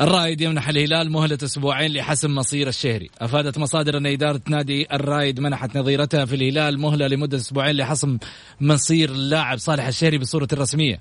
الرائد 0.00 0.40
يمنح 0.40 0.68
الهلال 0.68 1.10
مهلة 1.12 1.38
أسبوعين 1.42 1.92
لحسم 1.92 2.34
مصير 2.34 2.68
الشهري. 2.68 3.10
أفادت 3.20 3.58
مصادر 3.58 3.96
أن 3.96 4.06
إدارة 4.06 4.40
نادي 4.48 4.86
الرائد 4.92 5.40
منحت 5.40 5.76
نظيرتها 5.76 6.24
في 6.24 6.34
الهلال 6.34 6.80
مهلة 6.80 7.06
لمدة 7.06 7.36
أسبوعين 7.36 7.76
لحسم 7.76 8.18
مصير 8.60 9.10
اللاعب 9.10 9.58
صالح 9.58 9.86
الشهري 9.86 10.18
بصورة 10.18 10.48
رسمية. 10.54 11.00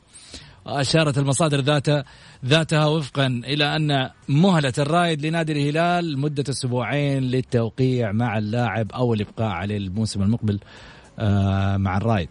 أشارت 0.67 1.17
المصادر 1.17 1.59
ذاتها 1.59 2.05
ذاتها 2.45 2.85
وفقا 2.85 3.27
إلى 3.27 3.75
أن 3.75 4.09
مهلة 4.27 4.73
الرائد 4.77 5.25
لنادي 5.25 5.51
الهلال 5.51 6.19
مدة 6.19 6.43
أسبوعين 6.49 7.23
للتوقيع 7.23 8.11
مع 8.11 8.37
اللاعب 8.37 8.91
أو 8.91 9.13
الإبقاء 9.13 9.47
عليه 9.47 9.77
الموسم 9.77 10.21
المقبل 10.21 10.59
آه، 11.19 11.77
مع 11.77 11.97
الرائد. 11.97 12.29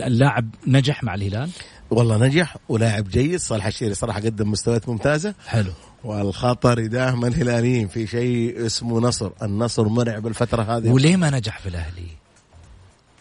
اللاعب 0.00 0.54
نجح 0.66 1.04
مع 1.04 1.14
الهلال؟ 1.14 1.50
والله 1.90 2.16
نجح 2.16 2.56
ولاعب 2.68 3.08
جيد 3.08 3.40
صالح 3.40 3.66
الشيري 3.66 3.94
صراحة 3.94 4.20
قدم 4.20 4.50
مستويات 4.50 4.88
ممتازة. 4.88 5.34
حلو. 5.46 5.72
والخطر 6.04 6.86
دائما 6.86 7.28
الهلاليين 7.28 7.88
في 7.88 8.06
شيء 8.06 8.66
اسمه 8.66 9.00
نصر. 9.00 9.30
النصر 9.42 9.88
مرعب 9.88 10.26
الفترة 10.26 10.62
هذه. 10.62 10.90
وليه 10.90 11.16
ما 11.16 11.30
نجح 11.30 11.58
في 11.58 11.68
الأهلي؟ 11.68 12.06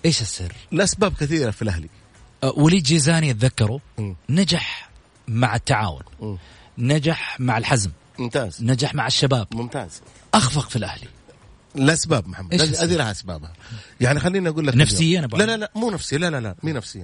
إيش 0.05 0.21
السر؟ 0.21 0.53
لأسباب 0.71 1.13
كثيرة 1.13 1.51
في 1.51 1.61
الأهلي. 1.61 1.89
أه، 2.43 2.53
وليد 2.57 2.83
جيزاني 2.83 3.31
اتذكره. 3.31 3.79
نجح 4.29 4.89
مع 5.27 5.55
التعاون. 5.55 6.01
مم. 6.21 6.37
نجح 6.77 7.39
مع 7.39 7.57
الحزم. 7.57 7.91
ممتاز. 8.19 8.63
نجح 8.63 8.95
مع 8.95 9.07
الشباب. 9.07 9.47
ممتاز. 9.53 10.01
أخفق 10.33 10.69
في 10.69 10.75
الأهلي. 10.75 11.07
لأسباب 11.75 12.27
محمد. 12.27 12.61
هذه 12.61 12.95
لها 12.95 13.11
أسبابها. 13.11 13.53
يعني 14.01 14.19
خليني 14.19 14.49
أقول 14.49 14.67
لك 14.67 14.75
نفسياً 14.75 15.21
لا؟ 15.21 15.43
لا 15.43 15.57
لا 15.57 15.71
مو 15.75 15.91
نفسي 15.91 16.17
لا 16.17 16.29
لا 16.29 16.39
لا 16.39 16.55
مي 16.63 16.73
نفسيا 16.73 17.03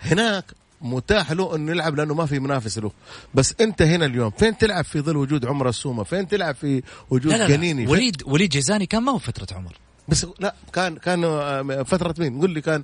هناك 0.00 0.44
متاح 0.80 1.32
له 1.32 1.56
إنه 1.56 1.70
يلعب 1.70 1.96
لأنه 1.96 2.14
ما 2.14 2.26
في 2.26 2.38
منافس 2.38 2.78
له. 2.78 2.90
بس 3.34 3.54
أنت 3.60 3.82
هنا 3.82 4.06
اليوم 4.06 4.30
فين 4.30 4.58
تلعب 4.58 4.84
في 4.84 5.00
ظل 5.00 5.16
وجود 5.16 5.46
عمر 5.46 5.68
السومة؟ 5.68 6.04
فين 6.04 6.28
تلعب 6.28 6.54
في 6.54 6.82
وجود 7.10 7.32
لا 7.32 7.38
لا, 7.38 7.48
جنيني؟ 7.48 7.84
لا. 7.84 7.90
وليد 7.90 8.22
وليد 8.26 8.50
جيزاني 8.50 8.86
كان 8.86 9.02
ما 9.02 9.12
هو 9.12 9.18
فترة 9.18 9.56
عمر. 9.56 9.76
بس 10.08 10.26
لا 10.40 10.54
كان 10.72 10.96
كان 10.96 11.24
آه، 11.24 11.82
فترة 11.82 12.14
مين؟ 12.18 12.40
قول 12.40 12.50
لي 12.50 12.60
كان 12.60 12.82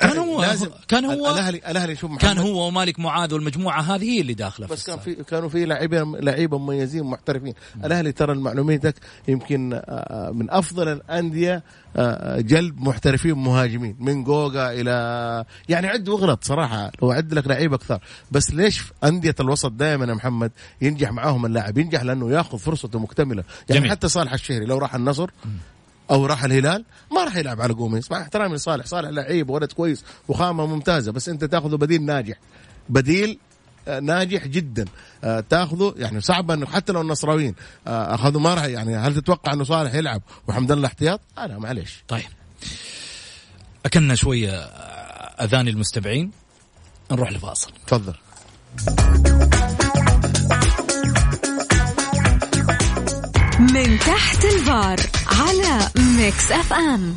كان 0.00 0.16
هو- 0.18 0.44
كان 0.88 1.04
هو- 1.04 1.30
الاهلي 1.34 1.58
الأهلي 1.58 1.96
شوف 1.96 2.10
محمد. 2.10 2.20
كان 2.20 2.38
هو 2.38 2.66
ومالك 2.68 3.00
معاذ 3.00 3.34
والمجموعة 3.34 3.80
هذه 3.80 4.04
هي 4.04 4.20
اللي 4.20 4.34
داخلة 4.34 4.66
بس 4.66 4.86
كان. 4.86 4.98
في 4.98 5.14
كانوا 5.14 5.48
في 5.48 5.64
لعيبه 5.64 6.02
لعيبه 6.20 6.58
مميزين 6.58 7.04
محترفين. 7.04 7.54
الأهلي 7.84 8.12
ترى 8.12 8.34
معلوميتك 8.34 8.94
يمكن 9.28 9.72
آه، 9.74 10.30
من 10.34 10.50
أفضل 10.50 10.88
الأندية 10.88 11.62
آه، 11.96 12.40
جلب 12.40 12.80
محترفين 12.80 13.34
مهاجمين 13.34 13.96
من 14.00 14.24
جوجا 14.24 14.70
إلى 14.72 15.44
يعني 15.68 15.86
عد 15.86 16.08
واغلط 16.08 16.44
صراحة 16.44 16.90
لو 17.02 17.10
عد 17.12 17.34
لك 17.34 17.46
لعيبه 17.46 17.76
أكثر. 17.76 18.00
بس 18.30 18.50
ليش 18.54 18.82
أندية 19.04 19.34
الوسط 19.40 19.70
دائما 19.72 20.04
يا 20.06 20.14
محمد 20.14 20.50
ينجح 20.82 21.12
معاهم 21.12 21.46
اللاعب؟ 21.46 21.78
ينجح 21.78 22.02
لأنه 22.02 22.30
ياخذ 22.30 22.58
فرصته 22.58 22.98
مكتملة. 22.98 23.44
يعني 23.68 23.80
جميل. 23.80 23.90
حتى 23.90 24.08
صالح 24.08 24.32
الشهري 24.32 24.64
لو 24.66 24.78
راح 24.78 24.94
النصر 24.94 25.30
أو 26.10 26.26
راح 26.26 26.44
الهلال 26.44 26.84
ما 27.12 27.24
راح 27.24 27.36
يلعب 27.36 27.60
على 27.60 27.74
جوميز 27.74 28.08
مع 28.10 28.22
احترامي 28.22 28.54
لصالح 28.54 28.86
صالح 28.86 29.08
لعيب 29.08 29.50
ولد 29.50 29.72
كويس 29.72 30.04
وخامة 30.28 30.66
ممتازة 30.66 31.12
بس 31.12 31.28
أنت 31.28 31.44
تأخذه 31.44 31.76
بديل 31.76 32.02
ناجح. 32.02 32.36
بديل 32.88 33.38
آه، 33.88 34.00
ناجح 34.00 34.46
جدا. 34.46 34.84
آه، 35.24 35.40
تأخذه 35.40 35.94
يعني 35.96 36.20
صعب 36.20 36.50
إنه 36.50 36.66
حتى 36.66 36.92
لو 36.92 37.00
النصراويين 37.00 37.54
آه، 37.86 38.14
أخذوا 38.14 38.40
ما 38.40 38.54
راح 38.54 38.64
يعني 38.64 38.96
هل 38.96 39.14
تتوقع 39.14 39.52
إنه 39.52 39.64
صالح 39.64 39.94
يلعب 39.94 40.22
وحمد 40.48 40.72
الله 40.72 40.86
احتياط؟ 40.86 41.20
لا 41.36 41.58
معليش. 41.58 42.04
طيب. 42.08 42.24
أكلنا 43.86 44.14
شوية 44.14 44.50
أذاني 45.40 45.70
المستمعين 45.70 46.30
نروح 47.10 47.32
لفاصل. 47.32 47.72
تفضل. 47.86 48.14
من 53.74 53.98
تحت 53.98 54.44
الفار 54.44 55.00
على 55.26 55.88
Mix 55.96 56.52
FM 56.52 57.16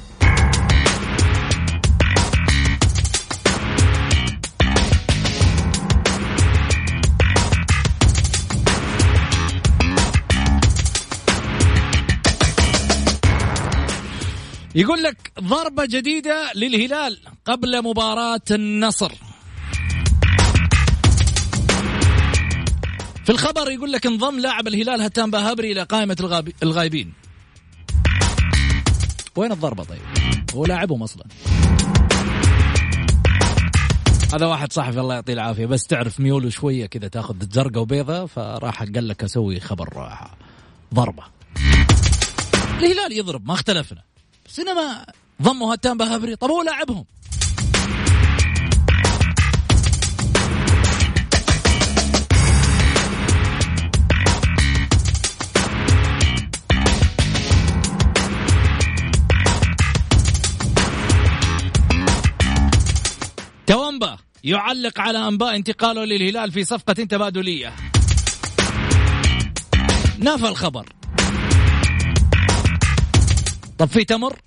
يقول 14.75 15.03
لك 15.03 15.31
ضربة 15.39 15.85
جديدة 15.85 16.51
للهلال 16.55 17.19
قبل 17.45 17.83
مباراة 17.83 18.41
النصر. 18.51 19.11
في 23.25 23.31
الخبر 23.31 23.71
يقول 23.71 23.91
لك 23.91 24.05
انضم 24.05 24.39
لاعب 24.39 24.67
الهلال 24.67 25.01
هتان 25.01 25.31
بهبري 25.31 25.71
إلى 25.71 25.83
قائمة 25.83 26.15
الغاب- 26.19 26.51
الغايبين. 26.63 27.13
وين 29.35 29.51
الضربة 29.51 29.83
طيب؟ 29.83 30.01
هو 30.55 30.65
لاعبهم 30.65 31.03
أصلا. 31.03 31.23
هذا 34.33 34.45
واحد 34.45 34.73
صاحبي 34.73 34.99
الله 34.99 35.13
يعطيه 35.13 35.33
العافية 35.33 35.65
بس 35.65 35.87
تعرف 35.87 36.19
ميوله 36.19 36.49
شوية 36.49 36.85
كذا 36.85 37.07
تاخذ 37.07 37.35
زرقاء 37.51 37.81
وبيضة 37.81 38.25
فراح 38.25 38.83
قال 38.83 39.07
لك 39.07 39.23
أسوي 39.23 39.59
خبر 39.59 40.09
ضربة. 40.93 41.23
الهلال 42.79 43.11
يضرب 43.17 43.47
ما 43.47 43.53
اختلفنا. 43.53 44.01
بس 44.45 44.59
إنما 44.59 45.05
ضموا 45.41 45.73
هتان 45.75 45.97
بهبري 45.97 46.35
طب 46.35 46.49
هو 46.49 46.61
لاعبهم. 46.61 47.05
توامبا 63.67 64.17
يعلق 64.43 64.99
على 64.99 65.27
أنباء 65.27 65.55
انتقاله 65.55 66.05
للهلال 66.05 66.51
في 66.51 66.63
صفقة 66.63 66.93
تبادلية. 66.93 67.73
نفى 70.19 70.47
الخبر. 70.47 70.89
طب 73.77 73.87
في 73.87 74.03
تمر؟ 74.05 74.39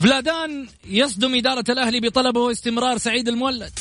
فلادان 0.00 0.66
يصدم 0.88 1.34
إدارة 1.34 1.64
الأهلي 1.68 2.00
بطلبه 2.00 2.40
واستمرار 2.40 2.98
سعيد 2.98 3.28
المولد. 3.28 3.78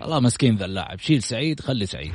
والله 0.00 0.20
مسكين 0.20 0.56
ذا 0.56 0.64
اللاعب. 0.64 1.00
شيل 1.00 1.22
سعيد 1.22 1.60
خلي 1.60 1.86
سعيد. 1.86 2.12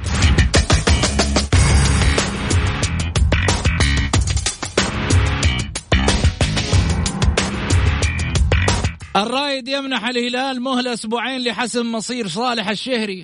الرايد 9.15 9.67
يمنح 9.67 10.07
الهلال 10.07 10.61
مهلة 10.61 10.93
أسبوعين 10.93 11.43
لحسم 11.43 11.91
مصير 11.91 12.27
صالح 12.27 12.69
الشهري. 12.69 13.23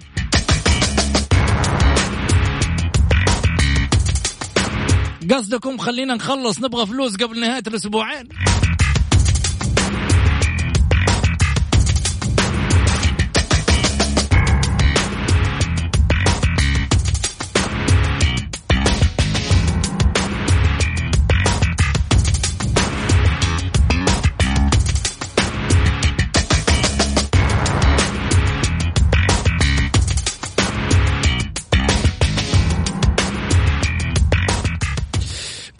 قصدكم 5.32 5.78
خلينا 5.78 6.16
نخلص 6.16 6.60
نبغى 6.60 6.86
فلوس 6.86 7.16
قبل 7.16 7.40
نهاية 7.40 7.64
الأسبوعين. 7.68 8.30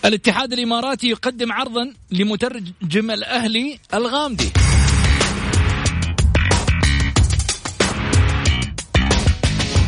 الاتحاد 0.06 0.54
الإماراتي 0.54 1.08
يقدم 1.08 1.52
عرضا 1.52 1.94
لمترجم 2.12 3.12
الاهلي 3.12 3.80
الغامدي. 3.94 4.52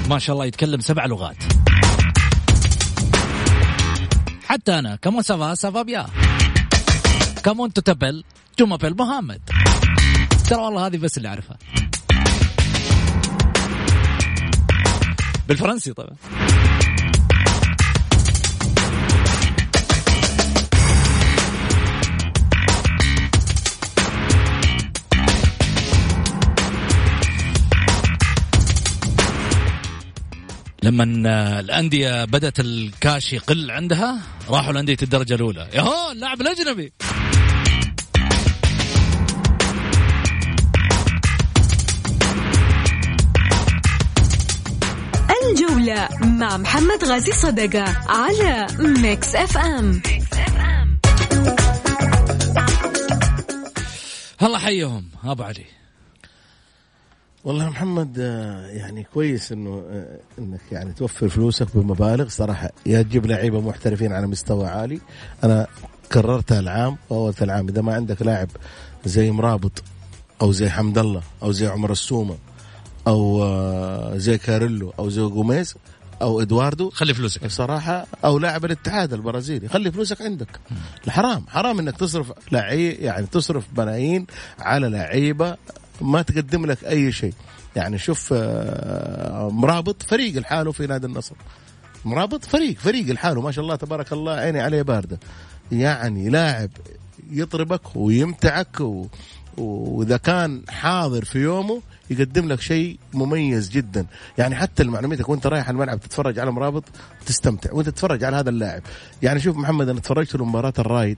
ما 0.10 0.20
شاء 0.20 0.34
الله 0.34 0.46
يتكلم 0.46 0.80
سبع 0.82 1.06
لغات. 1.06 1.38
حتى 4.46 4.80
أنا 4.80 4.96
comment 4.96 5.22
ça 5.22 5.39
va 5.39 5.56
ça 5.56 5.69
va 5.69 5.82
bien. 5.82 6.06
comment 7.44 7.74
t'appelles 7.74 8.24
je 8.60 8.66
m'appelle 8.66 8.96
محمد. 8.98 9.42
ترى 10.50 10.62
والله 10.62 10.88
هذه 10.88 10.98
بس 10.98 11.18
اللي 11.18 11.30
أعرفها. 11.30 11.58
بالفرنسي 15.48 15.94
طبعا. 15.94 16.16
لما 30.86 31.04
الأندية 31.60 32.26
بدأت 32.26 32.60
الكاش 32.60 33.34
يقل 33.34 33.72
عندها 33.72 34.22
راحوا 34.50 34.74
لأندية 34.74 34.98
الدرجة 35.04 35.36
الأولى. 35.36 35.70
يا 35.74 36.12
اللاعب 36.12 36.42
الأجنبي. 36.42 36.94
الجولة 45.50 46.10
مع 46.22 46.58
محمد 46.58 47.04
غازي 47.04 47.32
صدقة 47.32 47.84
على 48.08 48.68
Mix 48.80 49.36
FM 49.36 50.02
الله 54.44 54.60
حيهم 54.60 55.10
أبو 55.24 55.44
علي. 55.44 55.66
والله 57.46 57.70
محمد 57.70 58.20
آه، 58.20 58.68
يعني 58.68 59.08
كويس 59.14 59.52
إنه 59.52 59.84
آه، 59.92 60.20
إنك 60.40 60.60
يعني 60.72 60.94
توفر 60.94 61.30
فلوسك 61.30 61.68
بمبالغ. 61.78 62.28
صراحة 62.28 62.72
يا 62.86 63.02
تجيب 63.02 63.26
لعيبة 63.26 63.62
محترفين 63.62 64.14
على 64.14 64.28
مستوى 64.28 64.68
عالي. 64.68 65.00
أنا 65.44 65.68
كررتها 66.12 66.60
العام 66.60 66.98
واول 67.10 67.34
العام. 67.42 67.68
إذا 67.68 67.82
ما 67.82 67.94
عندك 67.94 68.22
لاعب 68.22 68.50
زي 69.06 69.32
مرابط 69.32 69.84
أو 70.42 70.52
زي 70.52 70.70
حمد 70.70 70.98
الله 70.98 71.22
أو 71.44 71.52
زي 71.52 71.68
عمر 71.68 71.92
السومة 71.92 72.38
أو 73.08 73.44
آه، 73.44 74.18
زي 74.18 74.38
كاريلو 74.38 74.94
أو 75.00 75.10
زي 75.10 75.22
جوميز 75.22 75.76
أو 76.22 76.42
إدواردو 76.42 76.90
خلي 76.90 77.14
فلوسك. 77.14 77.48
صراحة 77.48 78.06
أو 78.26 78.40
لاعب 78.40 78.66
الاتحاد 78.66 79.14
البرازيلي 79.14 79.68
خلي 79.68 79.92
فلوسك 79.92 80.22
عندك. 80.22 80.60
حرام 81.10 81.46
حرام 81.48 81.80
إنك 81.80 81.98
تصرف 81.98 82.32
لعي 82.52 82.90
يعني 82.92 83.26
تصرف 83.26 83.66
ملايين 83.78 84.28
على 84.60 84.90
لعيبة 84.90 85.58
ما 86.02 86.22
تقدم 86.22 86.66
لك 86.66 86.84
أي 86.84 87.12
شيء. 87.12 87.34
يعني 87.76 87.98
شوف 87.98 88.30
آه، 88.34 89.50
مرابط 89.50 90.04
فريق 90.04 90.38
لحاله 90.38 90.72
في 90.72 90.88
نادي 90.88 91.08
النصر. 91.08 91.36
مرابط 92.06 92.46
فريق 92.46 92.78
فريق 92.78 93.06
لحاله. 93.06 93.42
ما 93.42 93.52
شاء 93.52 93.64
الله 93.64 93.76
تبارك 93.76 94.14
الله 94.14 94.34
عيني 94.34 94.62
عليه 94.62 94.82
باردة. 94.82 95.20
يعني 95.72 96.30
لاعب 96.30 96.70
يطربك 97.32 97.96
ويمتعك 97.96 98.80
و... 98.80 99.08
وإذا 99.58 100.18
كان 100.18 100.62
حاضر 100.70 101.26
في 101.26 101.40
يومه 101.40 101.82
يقدم 102.10 102.48
لك 102.48 102.62
شيء 102.62 103.00
مميز 103.14 103.70
جدا. 103.70 104.06
يعني 104.38 104.56
حتى 104.56 104.84
معلوماتك 104.84 105.30
وأنت 105.30 105.48
رايح 105.48 105.70
الملعب 105.70 106.00
تتفرج 106.00 106.40
على 106.40 106.52
مرابط 106.52 106.84
تستمتع 107.26 107.74
وأنت 107.74 107.90
تتفرج 107.90 108.24
على 108.24 108.38
هذا 108.38 108.50
اللاعب. 108.50 108.82
يعني 109.22 109.40
شوف 109.40 109.58
محمد 109.58 109.90
أنا 109.90 110.00
تفرجت 110.00 110.36
له 110.36 110.46
مباراة 110.46 110.74
الرايد 110.80 111.18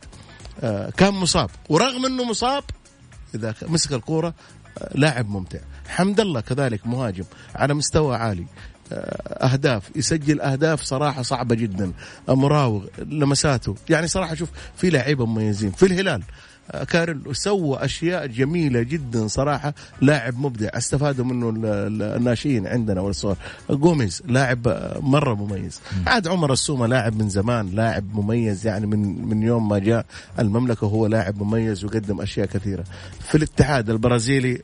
آه 0.61 0.89
كان 0.89 1.13
مصاب. 1.13 1.49
ورغم 1.69 2.05
إنه 2.05 2.23
مصاب 2.23 2.63
إذا 3.35 3.55
مسك 3.61 3.93
الكورة 3.93 4.33
لاعب 4.95 5.29
ممتع. 5.29 5.59
حمد 5.87 6.19
الله 6.19 6.39
كذلك 6.41 6.87
مهاجم 6.87 7.23
على 7.55 7.73
مستوى 7.73 8.15
عالي. 8.15 8.45
آه، 8.91 9.45
أهداف. 9.45 9.91
يسجل 9.95 10.41
أهداف 10.41 10.81
صراحة 10.81 11.21
صعبة 11.21 11.55
جدا. 11.55 11.91
مراوغ 12.29 12.85
لمساته. 12.99 13.75
يعني 13.89 14.07
صراحة 14.07 14.35
شوف 14.35 14.49
في 14.75 14.89
لعيبة 14.89 15.25
مميزين. 15.25 15.71
في 15.71 15.85
الهلال. 15.85 16.23
كارل 16.89 17.35
سوى 17.35 17.85
أشياء 17.85 18.27
جميلة 18.27 18.81
جدا 18.81 19.27
صراحة. 19.27 19.73
لاعب 20.01 20.39
مبدع. 20.39 20.69
استفادوا 20.73 21.25
منه 21.25 21.53
الناشئين 22.15 22.67
عندنا 22.67 23.01
والصغار 23.01 23.37
جوميز 23.69 24.23
لاعب 24.25 24.67
مرة 25.01 25.33
مميز. 25.33 25.81
عاد 26.07 26.27
عمر 26.27 26.53
السومة 26.53 26.87
لاعب 26.87 27.15
من 27.15 27.29
زمان 27.29 27.69
لاعب 27.69 28.15
مميز 28.15 28.67
يعني 28.67 28.87
من 28.87 29.27
من 29.29 29.43
يوم 29.43 29.69
ما 29.69 29.79
جاء 29.79 30.05
المملكة 30.39 30.87
هو 30.87 31.07
لاعب 31.07 31.43
مميز 31.43 31.85
وقدم 31.85 32.21
أشياء 32.21 32.45
كثيرة. 32.45 32.83
في 33.19 33.35
الاتحاد 33.35 33.89
البرازيلي 33.89 34.61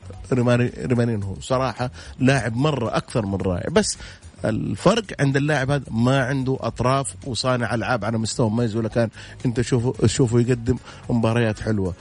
ريمانينهو 0.78 1.34
صراحة 1.40 1.90
لاعب 2.18 2.56
مرة 2.56 2.96
أكثر 2.96 3.26
من 3.26 3.34
رائع. 3.34 3.70
بس 3.70 3.98
الفرق 4.48 5.04
عند 5.20 5.36
اللاعب 5.36 5.70
هذا 5.70 5.84
ما 5.90 6.24
عنده 6.24 6.56
أطراف 6.60 7.14
وصانع 7.26 7.74
ألعاب 7.74 8.04
على 8.04 8.18
مستوى 8.18 8.50
مميز 8.50 8.76
ولا 8.76 8.88
كان 8.88 9.08
أنت 9.46 9.60
تشوفه 9.60 9.94
تشوفه 10.06 10.40
يقدم 10.40 10.76
مباريات 11.10 11.60
حلوة. 11.60 11.94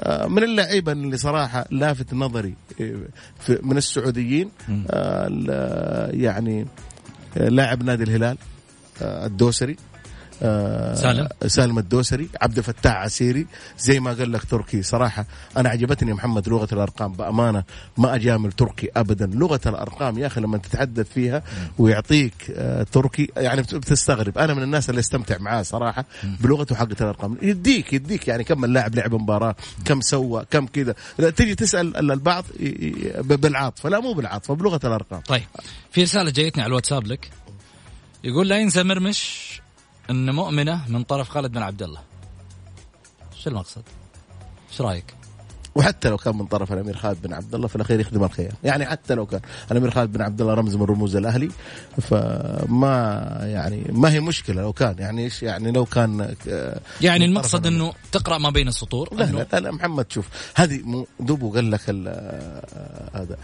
آه، 0.00 0.26
من 0.26 0.42
اللعيبه 0.42 0.92
اللي 0.92 1.16
صراحة 1.16 1.64
لافت 1.70 2.14
نظري 2.14 2.54
آه، 2.80 2.96
من 3.62 3.76
السعوديين 3.76 4.50
آه، 4.90 6.10
يعني 6.12 6.66
لاعب 7.36 7.82
نادي 7.82 8.04
الهلال 8.04 8.36
الدوسري. 9.02 9.76
آه، 10.42 10.94
سالم 10.94 11.28
سالم 11.46 11.78
الدوسري 11.78 12.28
عبد 12.42 12.58
الفتاح 12.58 12.96
عسيري. 12.96 13.46
زي 13.78 14.00
ما 14.00 14.12
قال 14.12 14.32
لك 14.32 14.44
تركي 14.44 14.82
صراحة 14.82 15.26
أنا 15.56 15.68
عجبتني 15.68 16.12
محمد 16.12 16.48
لغة 16.48 16.68
الأرقام. 16.72 17.12
بأمانة 17.12 17.64
ما 17.98 18.14
أجامل 18.14 18.52
تركي 18.52 18.88
ابدا. 18.96 19.26
لغة 19.26 19.60
الأرقام 19.66 20.18
يا 20.18 20.26
أخي 20.26 20.40
لما 20.40 20.58
تتحدث 20.58 21.12
فيها 21.12 21.42
ويعطيك 21.78 22.34
آه، 22.50 22.82
تركي 22.82 23.30
يعني 23.36 23.62
بتستغرب. 23.62 24.38
أنا 24.38 24.54
من 24.54 24.62
الناس 24.62 24.90
اللي 24.90 24.98
أستمتع 24.98 25.38
معاه 25.38 25.62
صراحة 25.62 26.04
بلغته 26.40 26.74
حقه 26.74 26.96
الأرقام. 27.00 27.36
يديك 27.42 27.92
يديك 27.92 28.28
يعني 28.28 28.44
كم 28.44 28.64
اللاعب 28.64 28.94
لعب 28.94 29.14
مباراة 29.14 29.54
كم 29.84 30.00
سوى 30.00 30.44
كم 30.50 30.66
كذا. 30.66 30.94
تيجي 31.36 31.54
تسأل 31.54 32.10
البعض 32.10 32.44
بالعاطفة. 33.20 33.88
لا 33.88 34.00
مو 34.00 34.12
بالعاطفة 34.12 34.54
بلغة 34.54 34.80
الأرقام. 34.84 35.20
طيب 35.20 35.42
في 35.92 36.02
رسالة 36.02 36.30
جايتني 36.30 36.62
على 36.62 36.70
الواتساب 36.70 37.06
لك. 37.06 37.30
يقول 38.24 38.48
لا 38.48 38.58
ينسى 38.58 38.82
مرمش. 38.82 39.49
إن 40.10 40.34
مؤمنة 40.34 40.88
من 40.88 41.02
طرف 41.02 41.28
خالد 41.28 41.52
بن 41.52 41.62
عبد 41.62 41.82
الله. 41.82 42.00
شو 43.42 43.50
المقصد؟ 43.50 43.82
إيش 44.70 44.80
رأيك؟ 44.80 45.14
وحتى 45.74 46.08
لو 46.08 46.16
كان 46.16 46.36
من 46.36 46.46
طرف 46.46 46.72
الأمير 46.72 46.96
خالد 46.96 47.22
بن 47.22 47.32
عبد 47.32 47.54
الله 47.54 47.68
في 47.68 47.76
الاخير 47.76 48.00
يخدم 48.00 48.24
الخير، 48.24 48.52
يعني 48.64 48.86
حتى 48.86 49.14
لو 49.14 49.26
كان 49.26 49.40
الأمير 49.72 49.90
خالد 49.90 50.12
بن 50.12 50.22
عبد 50.22 50.40
الله 50.40 50.54
رمز 50.54 50.76
من 50.76 50.82
رموز 50.82 51.16
الأهلي 51.16 51.50
فما 52.00 53.26
يعني 53.42 53.84
ما 53.92 54.12
هي 54.12 54.20
مشكلة 54.20 54.62
لو 54.62 54.72
كان. 54.72 54.94
يعني 54.98 55.24
إيش 55.24 55.42
يعني 55.42 55.70
لو 55.72 55.84
كان 55.84 56.34
آه، 56.48 56.80
يعني 57.00 57.24
المقصد 57.24 57.66
إنه 57.66 57.92
تقرأ 58.12 58.38
ما 58.38 58.50
بين 58.50 58.68
السطور 58.68 59.14
لا 59.14 59.24
لا, 59.24 59.46
لا, 59.52 59.60
لا 59.60 59.70
محمد 59.70 60.12
شوف 60.12 60.28
هذه 60.54 61.06
دوبو 61.20 61.52
قال 61.52 61.70
لك 61.70 61.80
آه، 61.88 63.10
هذا. 63.14 63.36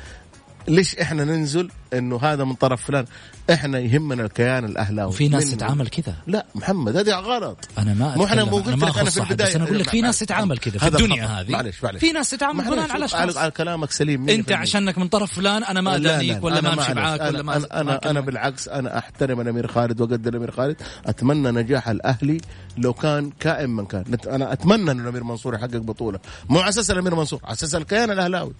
ليش 0.69 0.97
إحنا 0.97 1.25
ننزل 1.25 1.71
إنه 1.95 2.19
هذا 2.23 2.45
من 2.45 2.55
طرف 2.55 2.83
فلان؟ 2.83 3.07
إحنا 3.51 3.79
يهمنا 3.79 4.25
الكيان 4.25 4.65
الأهلاوي. 4.65 5.09
وفي 5.09 5.29
ناس 5.29 5.51
تتعامل 5.51 5.89
كذا. 5.89 6.15
لا 6.27 6.47
محمد 6.55 6.97
هذه 6.97 7.11
غلط. 7.11 7.69
أنا 7.79 7.95
ما 7.95 8.17
مو 8.17 8.25
إحنا 8.25 8.45
مو 8.45 8.57
قلت 8.57 8.83
لك 8.83 8.99
أنا 8.99 9.11
في 9.11 9.21
البدايه 9.21 9.49
بس 9.49 9.57
أنا 9.57 9.65
أقول 9.65 9.79
لك 9.79 9.89
في 9.89 10.01
ناس 10.01 10.19
تتعامل 10.19 10.59
كذا 10.59 10.79
في 10.79 10.87
الدنيا. 10.87 11.27
هذه. 11.27 11.51
معلش 11.51 11.85
معلش 11.85 12.01
في 12.01 12.13
ناس 12.13 12.31
تتعامل 12.31 12.65
بناء 12.65 12.93
على 12.93 13.05
اشخاص 13.05 13.37
على 13.37 13.51
كلامك 13.51 13.91
سليم 13.91 14.29
أنت 14.29 14.53
عشانك 14.53 14.99
من 14.99 15.09
طرف 15.09 15.33
فلان 15.33 15.65
أنا 15.65 15.81
ما 15.81 15.97
ادانيك 15.97 16.45
ولا 16.45 16.61
ما 16.61 16.75
امشي 16.75 16.95
معاك 16.95 17.21
ولا 17.21 17.43
ما 17.43 17.57
أنا 17.57 18.11
أنا. 18.11 18.21
بالعكس 18.21 18.69
أنا 18.69 18.99
أحترم 18.99 19.41
الأمير 19.41 19.67
خالد 19.67 20.01
وأقدر 20.01 20.31
الأمير 20.31 20.51
خالد. 20.51 20.77
أتمنى 21.07 21.51
نجاح 21.51 21.89
الأهلي 21.89 22.41
لو 22.79 22.93
كان 22.93 23.31
كائن 23.41 23.71
من 23.71 23.87
كان. 23.87 24.05
أنا 24.27 24.53
أتمنى 24.53 24.91
إن 24.91 25.01
الأمير 25.01 25.25
منصور 25.25 25.55
يحقق 25.55 25.77
بطولة. 25.77 26.19
مو 26.49 26.61
على 26.61 26.69
أساس 26.69 26.91
الأمير 26.91 27.15
منصور 27.15 27.41
على 27.45 27.53
أساس 27.53 27.75
الكيان 27.75 28.11
الأهلاوي. 28.11 28.53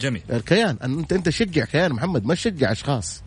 جميل. 0.00 0.22
الكيان. 0.30 0.76
انت 0.82 1.12
أنت 1.12 1.30
شجع 1.30 1.64
كيان 1.64 1.92
محمد 1.92 2.24
ما 2.24 2.34
تشجع 2.34 2.72
أشخاص. 2.72 3.22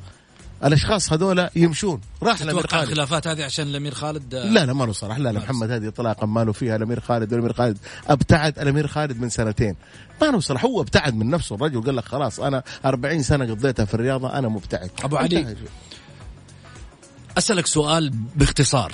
الأشخاص 0.65 1.13
هذول 1.13 1.49
يمشون. 1.55 2.01
راح 2.23 2.41
الامير 2.41 2.67
خالد. 2.67 2.89
الخلافات 2.89 3.27
هذه 3.27 3.43
عشان 3.43 3.67
الأمير 3.67 3.93
خالد؟ 3.93 4.35
لا 4.35 4.65
لا 4.65 4.73
ما 4.73 4.83
له 4.83 4.91
صراحة. 4.91 5.19
لا 5.19 5.31
لا 5.31 5.39
محمد 5.39 5.71
هذه 5.71 5.87
اطلاقا 5.87 6.25
ما 6.25 6.43
له 6.43 6.51
فيها. 6.51 6.75
الأمير 6.75 6.99
خالد 6.99 7.33
والامير 7.33 7.53
خالد. 7.53 7.77
أبتعد 8.07 8.59
الأمير 8.59 8.87
خالد 8.87 9.21
من 9.21 9.29
سنتين. 9.29 9.75
ما 10.21 10.25
له 10.25 10.39
صراحة. 10.39 10.67
هو 10.67 10.81
ابتعد 10.81 11.15
من 11.15 11.29
نفسه. 11.29 11.55
الرجل 11.55 11.81
قال 11.81 11.95
لك 11.95 12.05
خلاص 12.05 12.39
أنا 12.39 12.63
40 12.85 13.23
سنة 13.23 13.45
قضيتها 13.45 13.85
في 13.85 13.93
الرياضة 13.93 14.33
أنا 14.33 14.47
مبتعد. 14.47 14.91
أبو 15.03 15.17
علي. 15.17 15.55
أسألك 17.37 17.65
سؤال 17.65 18.09
باختصار. 18.35 18.91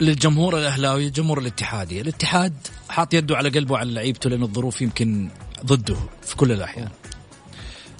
للجمهور 0.00 0.58
الأهلاوي 0.58 1.06
الجمهور 1.06 1.38
الاتحادي. 1.38 2.00
الاتحاد 2.00 2.54
حاط 2.88 3.14
يده 3.14 3.36
على 3.36 3.48
قلبه 3.48 3.78
على 3.78 3.92
لعيبته 3.92 4.30
لأن 4.30 4.42
الظروف 4.42 4.82
يمكن 4.82 5.28
ضده 5.66 5.96
في 6.22 6.36
كل 6.36 6.52
الأحيان. 6.52 6.88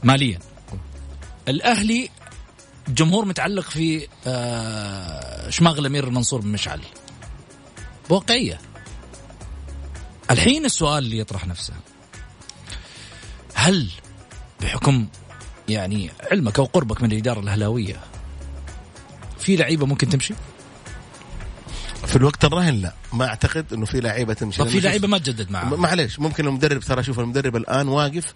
ماليا. 0.04 0.38
الأهلي 1.48 2.10
جمهور 2.88 3.24
متعلق 3.24 3.70
في 3.70 4.08
آه، 4.26 5.50
شماغ 5.50 5.78
الأمير 5.78 6.10
منصور 6.10 6.40
بن 6.40 6.48
مشعل. 6.48 6.80
بواقعيه 8.10 8.60
الحين 10.30 10.64
السؤال 10.64 11.04
اللي 11.04 11.18
يطرح 11.18 11.46
نفسه. 11.46 11.74
هل 13.54 13.88
بحكم 14.60 15.06
يعني 15.68 16.10
علمك 16.32 16.58
أو 16.58 16.64
قربك 16.64 17.02
من 17.02 17.12
الإدارة 17.12 17.40
الأهلاوية 17.40 18.00
في 19.38 19.56
لعيبة 19.56 19.86
ممكن 19.86 20.08
تمشي؟ 20.08 20.34
في 22.06 22.16
الوقت 22.16 22.44
الراهن 22.44 22.74
لا. 22.74 22.94
ما 23.12 23.26
أعتقد 23.26 23.72
إنه 23.72 23.84
في 23.84 24.00
لعيبة 24.00 24.34
تمشي. 24.34 24.64
في 24.64 24.80
لعيبة 24.80 25.08
ما 25.08 25.18
تجدد 25.18 25.50
معاه 25.50 25.64
معليش 25.64 26.20
ممكن 26.20 26.46
المدرب 26.46 26.80
ترى 26.80 27.02
شوف 27.02 27.20
المدرب 27.20 27.56
الآن 27.56 27.88
واقف 27.88 28.34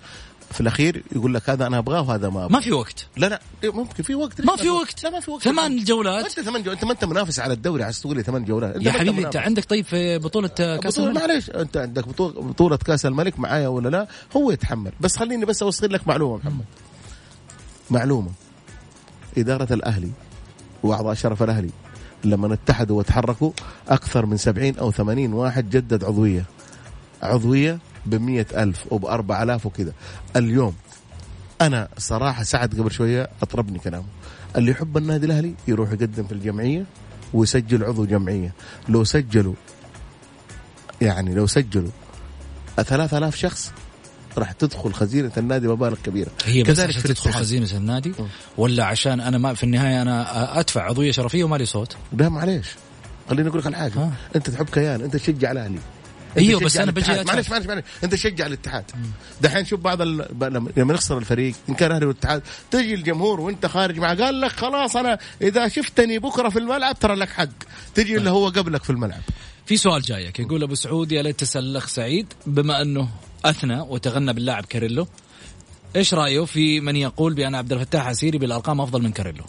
في 0.51 0.61
الأخير 0.61 1.03
يقول 1.13 1.35
لك 1.35 1.51
هذا 1.51 1.67
أنا 1.67 1.79
أبغاه 1.79 2.01
وهذا 2.01 2.29
ما 2.29 2.45
أبغاه. 2.45 2.53
ما 2.53 2.61
في 2.61 2.73
وقت. 2.73 3.07
لا 3.17 3.27
لا 3.27 3.41
ممكن 3.65 4.03
في 4.03 4.15
وقت. 4.15 4.41
ما 4.41 4.57
في 4.57 4.69
وقت. 4.69 5.05
لا 5.05 5.11
ما 5.11 5.21
في 5.21 5.31
وقت. 5.31 5.43
ثمان 5.43 5.85
جولات. 5.85 6.25
أنت 6.25 6.41
ثمان 6.41 6.63
جولات 6.63 6.79
أنت 6.79 6.85
ما 6.85 6.93
أنت 6.93 7.05
منافس 7.05 7.41
على 7.41 7.55
الدوري 7.55 7.85
عايز 7.85 8.01
تقول 8.01 8.17
لي 8.17 8.23
ثمان 8.23 8.45
جولات. 8.45 8.83
يا 8.83 8.93
حبيبي 8.93 9.27
أنت. 9.27 9.37
عندك 9.37 9.65
طيب 9.65 9.85
في 9.85 10.19
بطولة 10.19 10.49
كأس 10.49 10.95
بطولة 10.95 11.09
الملك؟ 11.09 11.23
معليش 11.23 11.51
أنت 11.51 11.77
عندك 11.77 12.09
بطولة 12.09 12.77
كأس 12.77 13.07
الملك 13.07 13.39
معايا 13.39 13.69
ولا 13.69 13.89
لا؟ 13.89 14.09
هو 14.37 14.51
يتحمل. 14.51 14.93
بس 15.01 15.17
خليني 15.17 15.45
بس 15.45 15.63
أوصل 15.63 15.93
لك 15.93 16.09
معلومة 16.09 16.37
محمد. 16.37 16.65
معلومة. 17.91 18.31
إدارة 19.39 19.73
الأهلي 19.73 20.11
وأعضاء 20.83 21.15
شرف 21.15 21.43
الأهلي 21.43 21.71
لما 22.25 22.55
اتحدوا 22.55 22.99
وتحركوا 22.99 23.53
أكثر 23.89 24.27
من 24.27 24.37
70 24.37 24.79
أو 24.79 24.91
80 24.91 25.33
واحد 25.33 25.71
جدد 25.71 26.05
عضوية. 26.05 26.45
عضوية 27.23 27.79
بمية 28.11 28.47
ألف 28.55 28.93
وبأربع 28.93 29.43
ألاف 29.43 29.67
وكذا 29.67 29.93
اليوم 30.37 30.75
أنا 31.61 31.89
صراحة 31.99 32.43
سعد 32.43 32.75
قبل 32.81 32.91
شوية 32.91 33.29
أطربني 33.43 33.79
كلامه. 33.79 34.07
اللي 34.57 34.71
يحب 34.71 34.97
النادي 34.97 35.27
الأهلي 35.27 35.55
يروح 35.69 35.93
يقدم 35.93 36.25
في 36.25 36.33
الجمعية 36.33 36.85
ويسجل 37.35 37.85
عضو 37.85 38.05
جمعية. 38.05 38.53
لو 38.89 39.05
سجلوا 39.05 39.55
يعني 41.01 41.35
لو 41.35 41.47
سجلوا 41.47 41.91
3000 42.77 43.37
شخص 43.37 43.73
راح 44.39 44.53
تدخل 44.53 44.93
خزينة 44.93 45.33
النادي 45.37 45.69
مبالغ 45.69 45.97
كبيرة. 46.05 46.31
هي 46.45 46.63
بس 46.63 46.69
كذلك 46.69 46.89
عشان 46.89 47.03
تدخل. 47.03 47.33
خزينة 47.33 47.69
النادي 47.73 48.13
ولا 48.57 48.85
عشان 48.85 49.21
أنا 49.21 49.39
ما 49.39 49.55
في 49.55 49.65
النهاية 49.65 50.03
أنا 50.03 50.61
أدفع 50.61 50.83
عضوية 50.83 51.11
شرفية 51.11 51.45
وما 51.45 51.57
لي 51.57 51.65
صوت؟ 51.65 51.97
لا 52.13 52.29
معليش. 52.29 52.69
خليني 53.31 53.49
أقول 53.49 53.61
لك 53.61 53.67
على 53.67 53.77
حاجة 53.77 53.99
آه. 53.99 54.13
أنت 54.37 54.51
تحب 54.51 54.69
كيان 54.69 55.01
أنت 55.01 55.17
تشجع 55.17 55.53
الأهلي. 55.53 55.79
أيوه 56.37 56.61
بس 56.61 56.77
أنا 56.77 56.93
بجي. 56.93 57.25
معلش 57.25 57.51
معلش 57.51 57.67
معلش. 57.67 57.85
أنت 58.05 58.13
تشجع 58.13 58.47
الاتحاد. 58.47 58.85
دحين 59.41 59.65
شوف 59.65 59.81
بعض 59.81 60.03
ال... 60.03 60.27
لما 60.77 60.95
نخسر 60.95 61.19
الفريق 61.19 61.55
إن 61.69 61.75
كان 61.75 61.93
أهلي 61.93 62.07
والاتحاد 62.07 62.43
تجي 62.71 62.95
الجمهور 62.95 63.41
وأنت 63.41 63.67
خارج 63.67 63.99
معه 63.99 64.25
قال 64.25 64.41
لك 64.41 64.53
خلاص 64.53 64.97
أنا 64.97 65.19
إذا 65.43 65.69
شفتني 65.69 66.19
بكرة 66.19 66.49
في 66.49 66.59
الملعب 66.59 66.99
ترى 66.99 67.15
لك 67.15 67.29
حق. 67.29 67.49
تجي 67.95 68.17
اللي 68.17 68.31
هو 68.31 68.49
قبلك 68.49 68.85
في 68.85 68.91
الملعب. 68.91 69.23
في 69.67 69.77
سؤال 69.77 70.03
جايك 70.03 70.41
يقول 70.41 70.63
أبو 70.63 70.75
سعود 70.75 71.13
يا 71.13 71.23
ليت 71.23 71.41
تسال 71.41 71.65
الاخ 71.65 71.87
سعيد 71.87 72.33
بما 72.47 72.83
أنه 72.83 73.09
أثنى 73.45 73.81
وتغنى 73.81 74.33
باللاعب 74.33 74.65
كاريلو 74.65 75.09
إيش 75.97 76.15
رأيه 76.15 76.45
في 76.45 76.81
من 76.81 76.97
يقول 76.97 77.35
بأن 77.35 77.55
عبد 77.55 77.73
الفتاح 77.73 78.07
عسيري 78.07 78.39
بالأرقام 78.39 78.81
أفضل 78.81 79.03
من 79.03 79.13
كاريلو؟ 79.13 79.45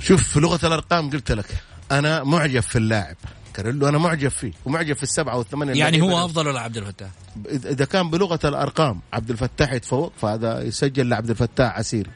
شوف 0.00 0.36
لغة 0.36 0.66
الأرقام 0.66 1.10
قلت 1.10 1.32
لك 1.32 1.46
أنا 1.92 2.24
معجب 2.24 2.60
في 2.60 2.76
اللاعب. 2.76 3.16
كاريلو 3.54 3.88
أنا 3.88 3.98
معجب 3.98 4.28
فيه 4.28 4.52
ومعجب 4.64 4.96
في 4.96 5.02
السبعة 5.02 5.38
والثمانية 5.38 5.74
يعني 5.74 6.00
هو 6.00 6.24
أفضل 6.24 6.48
ولا 6.48 6.60
عبد 6.60 6.76
الفتاح؟ 6.76 7.10
اذا 7.46 7.84
كان 7.84 8.10
بلغة 8.10 8.40
الأرقام 8.44 9.00
عبد 9.12 9.30
الفتاح 9.30 9.72
يتفوق 9.72 10.12
فهذا 10.20 10.62
يسجل 10.62 11.08
لعبد 11.08 11.30
الفتاح 11.30 11.78
عسيري 11.78 12.10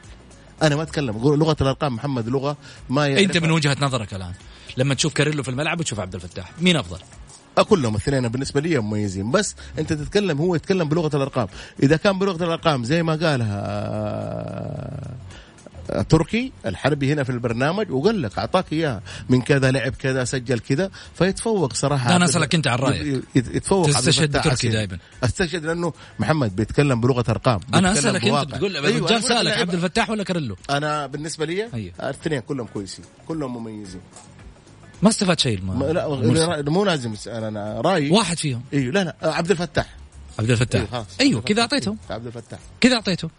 أنا 0.63 0.75
ما 0.75 0.81
أتكلم 0.81 1.15
أقول 1.17 1.39
لغة 1.39 1.57
الأرقام 1.61 1.95
محمد 1.95 2.27
لغة 2.27 2.57
ما 2.89 3.07
يعرفها. 3.07 3.25
أنت 3.25 3.37
من 3.37 3.51
وجهة 3.51 3.77
نظرك 3.81 4.13
الآن 4.13 4.33
لما 4.77 4.93
تشوف 4.93 5.13
كاريلو 5.13 5.43
في 5.43 5.49
الملعب 5.49 5.79
وتشوف 5.79 5.99
عبد 5.99 6.15
الفتاح 6.15 6.51
مين 6.61 6.75
أفضل؟ 6.75 6.99
كلهم 7.63 7.95
الاثنين 7.95 8.27
بالنسبة 8.27 8.61
لي 8.61 8.79
مميزين 8.79 9.31
بس 9.31 9.55
أنت 9.79 9.93
تتكلم 9.93 10.37
هو 10.37 10.55
يتكلم 10.55 10.89
بلغة 10.89 11.15
الأرقام 11.15 11.47
إذا 11.83 11.97
كان 11.97 12.19
بلغة 12.19 12.43
الأرقام 12.43 12.83
زي 12.83 13.03
ما 13.03 13.15
قالها 13.15 13.61
آه، 13.65 15.15
تركي 16.09 16.51
الحربي 16.65 17.13
هنا 17.13 17.23
في 17.23 17.29
البرنامج 17.29 17.91
وقال 17.91 18.21
لك 18.21 18.37
أعطاك 18.37 18.73
اياها 18.73 19.01
من 19.29 19.41
كذا 19.41 19.71
لعب 19.71 19.91
كذا 19.91 20.23
سجل 20.23 20.59
كذا 20.59 20.91
فيتفوق 21.15 21.73
صراحة 21.73 22.13
عبد- 22.13 22.23
أسألك 22.23 22.55
أنت 22.55 22.67
عن 22.67 22.93
يت- 23.35 23.55
يتفوق 23.55 23.87
تستشهد 23.87 24.37
بتركي. 24.37 24.67
دايماً. 24.69 24.97
أستشهد 25.23 25.65
لأنه 25.65 25.93
محمد 26.19 26.55
بيتكلم 26.55 27.01
بلغة 27.01 27.23
أرقام 27.29 27.59
أنا 27.73 27.91
أسألك 27.91 28.25
أنت. 28.25 28.53
بتقول 28.53 28.75
أيوة، 28.77 28.97
الرجال 28.97 29.23
سالك 29.23 29.51
لك 29.51 29.57
عبد 29.57 29.73
الفتاح 29.73 30.09
ولا 30.09 30.23
كاريلو؟ 30.23 30.55
أنا 30.69 31.07
بالنسبة 31.07 31.45
لي 31.45 31.67
أيوة. 31.73 31.93
الاثنين 31.99 32.39
كلهم 32.39 32.67
كويسين 32.67 33.05
كلهم 33.27 33.57
مميزين 33.57 34.01
ما 35.01 35.09
استفاد 35.09 35.39
شيء 35.39 35.61
ما 35.61 35.83
لا. 35.85 36.61
مو 36.69 36.85
لازم 36.85 37.13
أنا 37.27 37.81
رايي 37.81 38.11
واحد 38.11 38.37
فيهم 38.39 38.61
إيوه 38.73 38.93
لا 38.93 39.03
لا 39.03 39.15
عبد 39.23 39.51
الفتاح 39.51 39.95
عبد 40.39 40.51
الفتاح. 40.51 41.03
إيوه 41.21 41.41
كذا 41.41 41.61
اعطيتهم 41.61 41.97
عبد 42.09 42.25
الفتاح 42.25 42.59
كذا 42.81 42.95
اعطيتهم 42.95 43.29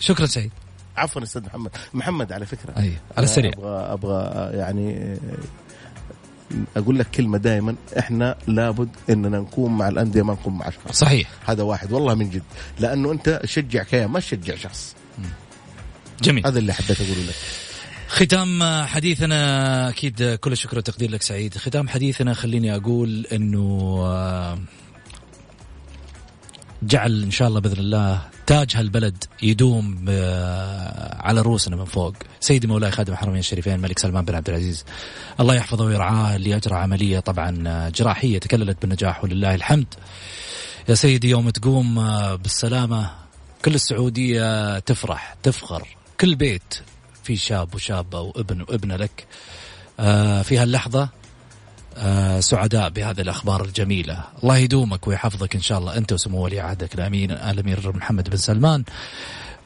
شكرا 0.00 0.26
سعيد 0.26 0.50
عفوا 0.98 1.22
أستاذ 1.22 1.42
محمد. 1.46 1.70
محمد 1.94 2.32
على 2.32 2.46
فكرة. 2.46 2.76
أيوة، 2.76 2.96
على 3.16 3.24
السريع. 3.24 3.52
أبغى 3.52 3.92
أبغى 3.92 4.50
يعني 4.58 5.16
أقول 6.76 6.98
لك 6.98 7.10
كلمة 7.10 7.38
دائما 7.38 7.74
إحنا 7.98 8.36
لابد 8.46 8.88
إننا 9.10 9.38
نكون 9.38 9.72
مع 9.72 9.88
الأندية 9.88 10.22
ما 10.22 10.32
نكون 10.32 10.54
مع 10.54 10.68
أشخاص. 10.68 10.98
صحيح. 10.98 11.28
هذا 11.46 11.62
واحد 11.62 11.92
والله 11.92 12.14
من 12.14 12.30
جد. 12.30 12.42
لأنه 12.80 13.12
أنت 13.12 13.40
شجع 13.44 13.82
كيان 13.82 14.10
ما 14.10 14.20
تشجع 14.20 14.56
شخص. 14.56 14.96
جميل. 16.22 16.46
هذا 16.46 16.58
اللي 16.58 16.72
حبيت 16.72 17.00
أقوله 17.00 17.22
لك. 17.22 17.34
ختام 18.08 18.62
حديثنا 18.86 19.88
أكيد 19.88 20.34
كل 20.34 20.52
الشكر 20.52 20.76
والتقدير 20.76 21.10
لك 21.10 21.22
سعيد. 21.22 21.58
ختام 21.58 21.88
حديثنا 21.88 22.34
خليني 22.34 22.76
أقول 22.76 23.26
إنه 23.32 23.98
آه، 24.02 24.58
جعل 26.82 27.22
إن 27.22 27.30
شاء 27.30 27.48
الله 27.48 27.60
بإذن 27.60 27.78
الله 27.78 28.22
تاج 28.48 28.76
هالبلد 28.76 29.24
يدوم 29.42 30.04
آه، 30.08 31.22
على 31.22 31.40
رؤوسنا 31.40 31.76
من 31.76 31.84
فوق. 31.84 32.14
سيدي 32.40 32.66
مولاي 32.66 32.90
خادم 32.90 33.12
الحرمين 33.12 33.38
الشريفين 33.38 33.74
الملك 33.74 33.98
سلمان 33.98 34.24
بن 34.24 34.34
عبد 34.34 34.48
العزيز. 34.48 34.84
الله 35.40 35.54
يحفظه 35.54 35.84
ويرعاه 35.84 36.36
اللي 36.36 36.56
اجرى 36.56 36.74
عملية 36.74 37.18
طبعا 37.18 37.64
آه، 37.66 37.88
جراحية 37.88 38.38
تكللت 38.38 38.82
بالنجاح 38.82 39.24
ولله 39.24 39.54
الحمد. 39.54 39.94
يا 40.88 40.94
سيدي 40.94 41.28
يوم 41.28 41.50
تقوم 41.50 41.98
آه، 41.98 42.34
بالسلامة 42.34 43.10
كل 43.64 43.74
السعودية 43.74 44.78
تفرح 44.78 45.36
تفخر. 45.42 45.88
كل 46.20 46.34
بيت 46.34 46.74
في 47.24 47.36
شاب 47.36 47.74
وشابة 47.74 48.20
وابن 48.20 48.60
وابنة 48.60 48.96
لك. 48.96 49.26
في 50.44 50.58
هاللحظة 50.58 51.02
آه، 51.02 51.10
سعداء 52.40 52.88
بهذه 52.88 53.20
الأخبار 53.20 53.64
الجميلة، 53.64 54.24
الله 54.42 54.56
يدومك 54.56 55.08
ويحفظك 55.08 55.54
إن 55.54 55.60
شاء 55.60 55.78
الله. 55.78 55.96
أنت 55.96 56.12
وسمو 56.12 56.40
ولي 56.44 56.60
عهدك 56.60 56.94
الأمين 56.94 57.30
الأمير 57.30 57.92
محمد 57.96 58.30
بن 58.30 58.36
سلمان. 58.36 58.84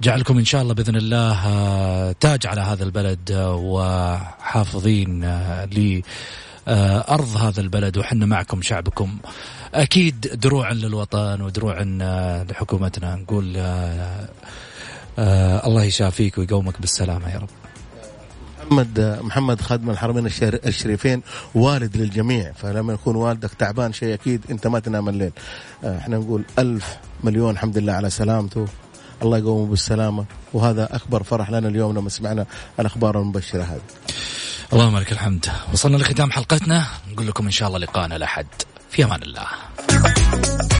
جعلكم 0.02 0.38
إن 0.38 0.44
شاء 0.44 0.62
الله 0.62 0.74
بإذن 0.74 0.96
الله 0.96 1.46
آه، 1.46 2.14
تاج 2.20 2.46
على 2.46 2.60
هذا 2.60 2.84
البلد 2.84 3.30
آه، 3.30 3.54
وحافظين 3.54 5.24
آه، 5.24 5.64
ل 5.64 6.02
آه، 6.68 7.14
أرض 7.14 7.36
هذا 7.36 7.60
البلد 7.60 7.96
وحنا 7.98 8.26
معكم 8.26 8.62
شعبكم. 8.62 9.18
أكيد 9.74 10.20
دروعا 10.20 10.72
للوطن 10.72 11.40
ودروعا 11.40 11.98
آه، 12.02 12.42
لحكومتنا. 12.44 13.14
نقول 13.16 13.54
آه، 13.56 14.28
آه، 15.18 15.66
الله 15.66 15.84
يشافيك 15.84 16.38
ويقومك 16.38 16.80
بالسلامة 16.80 17.30
يا 17.30 17.38
رب. 17.38 17.61
محمد 18.70 19.18
محمد 19.22 19.60
خادم 19.60 19.90
الحرمين 19.90 20.26
الشر- 20.26 20.60
الشريفين 20.66 21.22
والد 21.54 21.96
للجميع. 21.96 22.52
فلما 22.52 22.92
يكون 22.92 23.16
والدك 23.16 23.50
تعبان 23.54 23.92
شيء 23.92 24.14
أكيد 24.14 24.44
أنت 24.50 24.66
ما 24.66 24.78
تنام 24.78 25.08
الليل. 25.08 25.32
آه، 25.84 25.98
إحنا 25.98 26.16
نقول 26.16 26.44
ألف 26.58 26.96
مليون 27.24 27.58
حمد 27.58 27.78
لله 27.78 27.92
على 27.92 28.10
سلامته. 28.10 28.66
الله 29.22 29.38
يقومه 29.38 29.66
بالسلامة. 29.66 30.24
وهذا 30.52 30.96
أكبر 30.96 31.22
فرح 31.22 31.50
لنا 31.50 31.68
اليوم 31.68 31.98
لما 31.98 32.08
سمعنا 32.08 32.46
الأخبار 32.80 33.20
المبشرة 33.20 33.62
هذه. 33.62 34.16
اللهم 34.72 34.98
لك 34.98 35.12
الحمد. 35.12 35.46
وصلنا 35.72 35.96
لختام 35.96 36.30
حلقتنا. 36.30 36.86
نقول 37.12 37.26
لكم 37.26 37.44
إن 37.44 37.50
شاء 37.50 37.68
الله 37.68 37.78
لقاءنا 37.78 38.16
الأحد. 38.16 38.46
في 38.90 39.04
أمان 39.04 39.22
الله. 39.22 39.46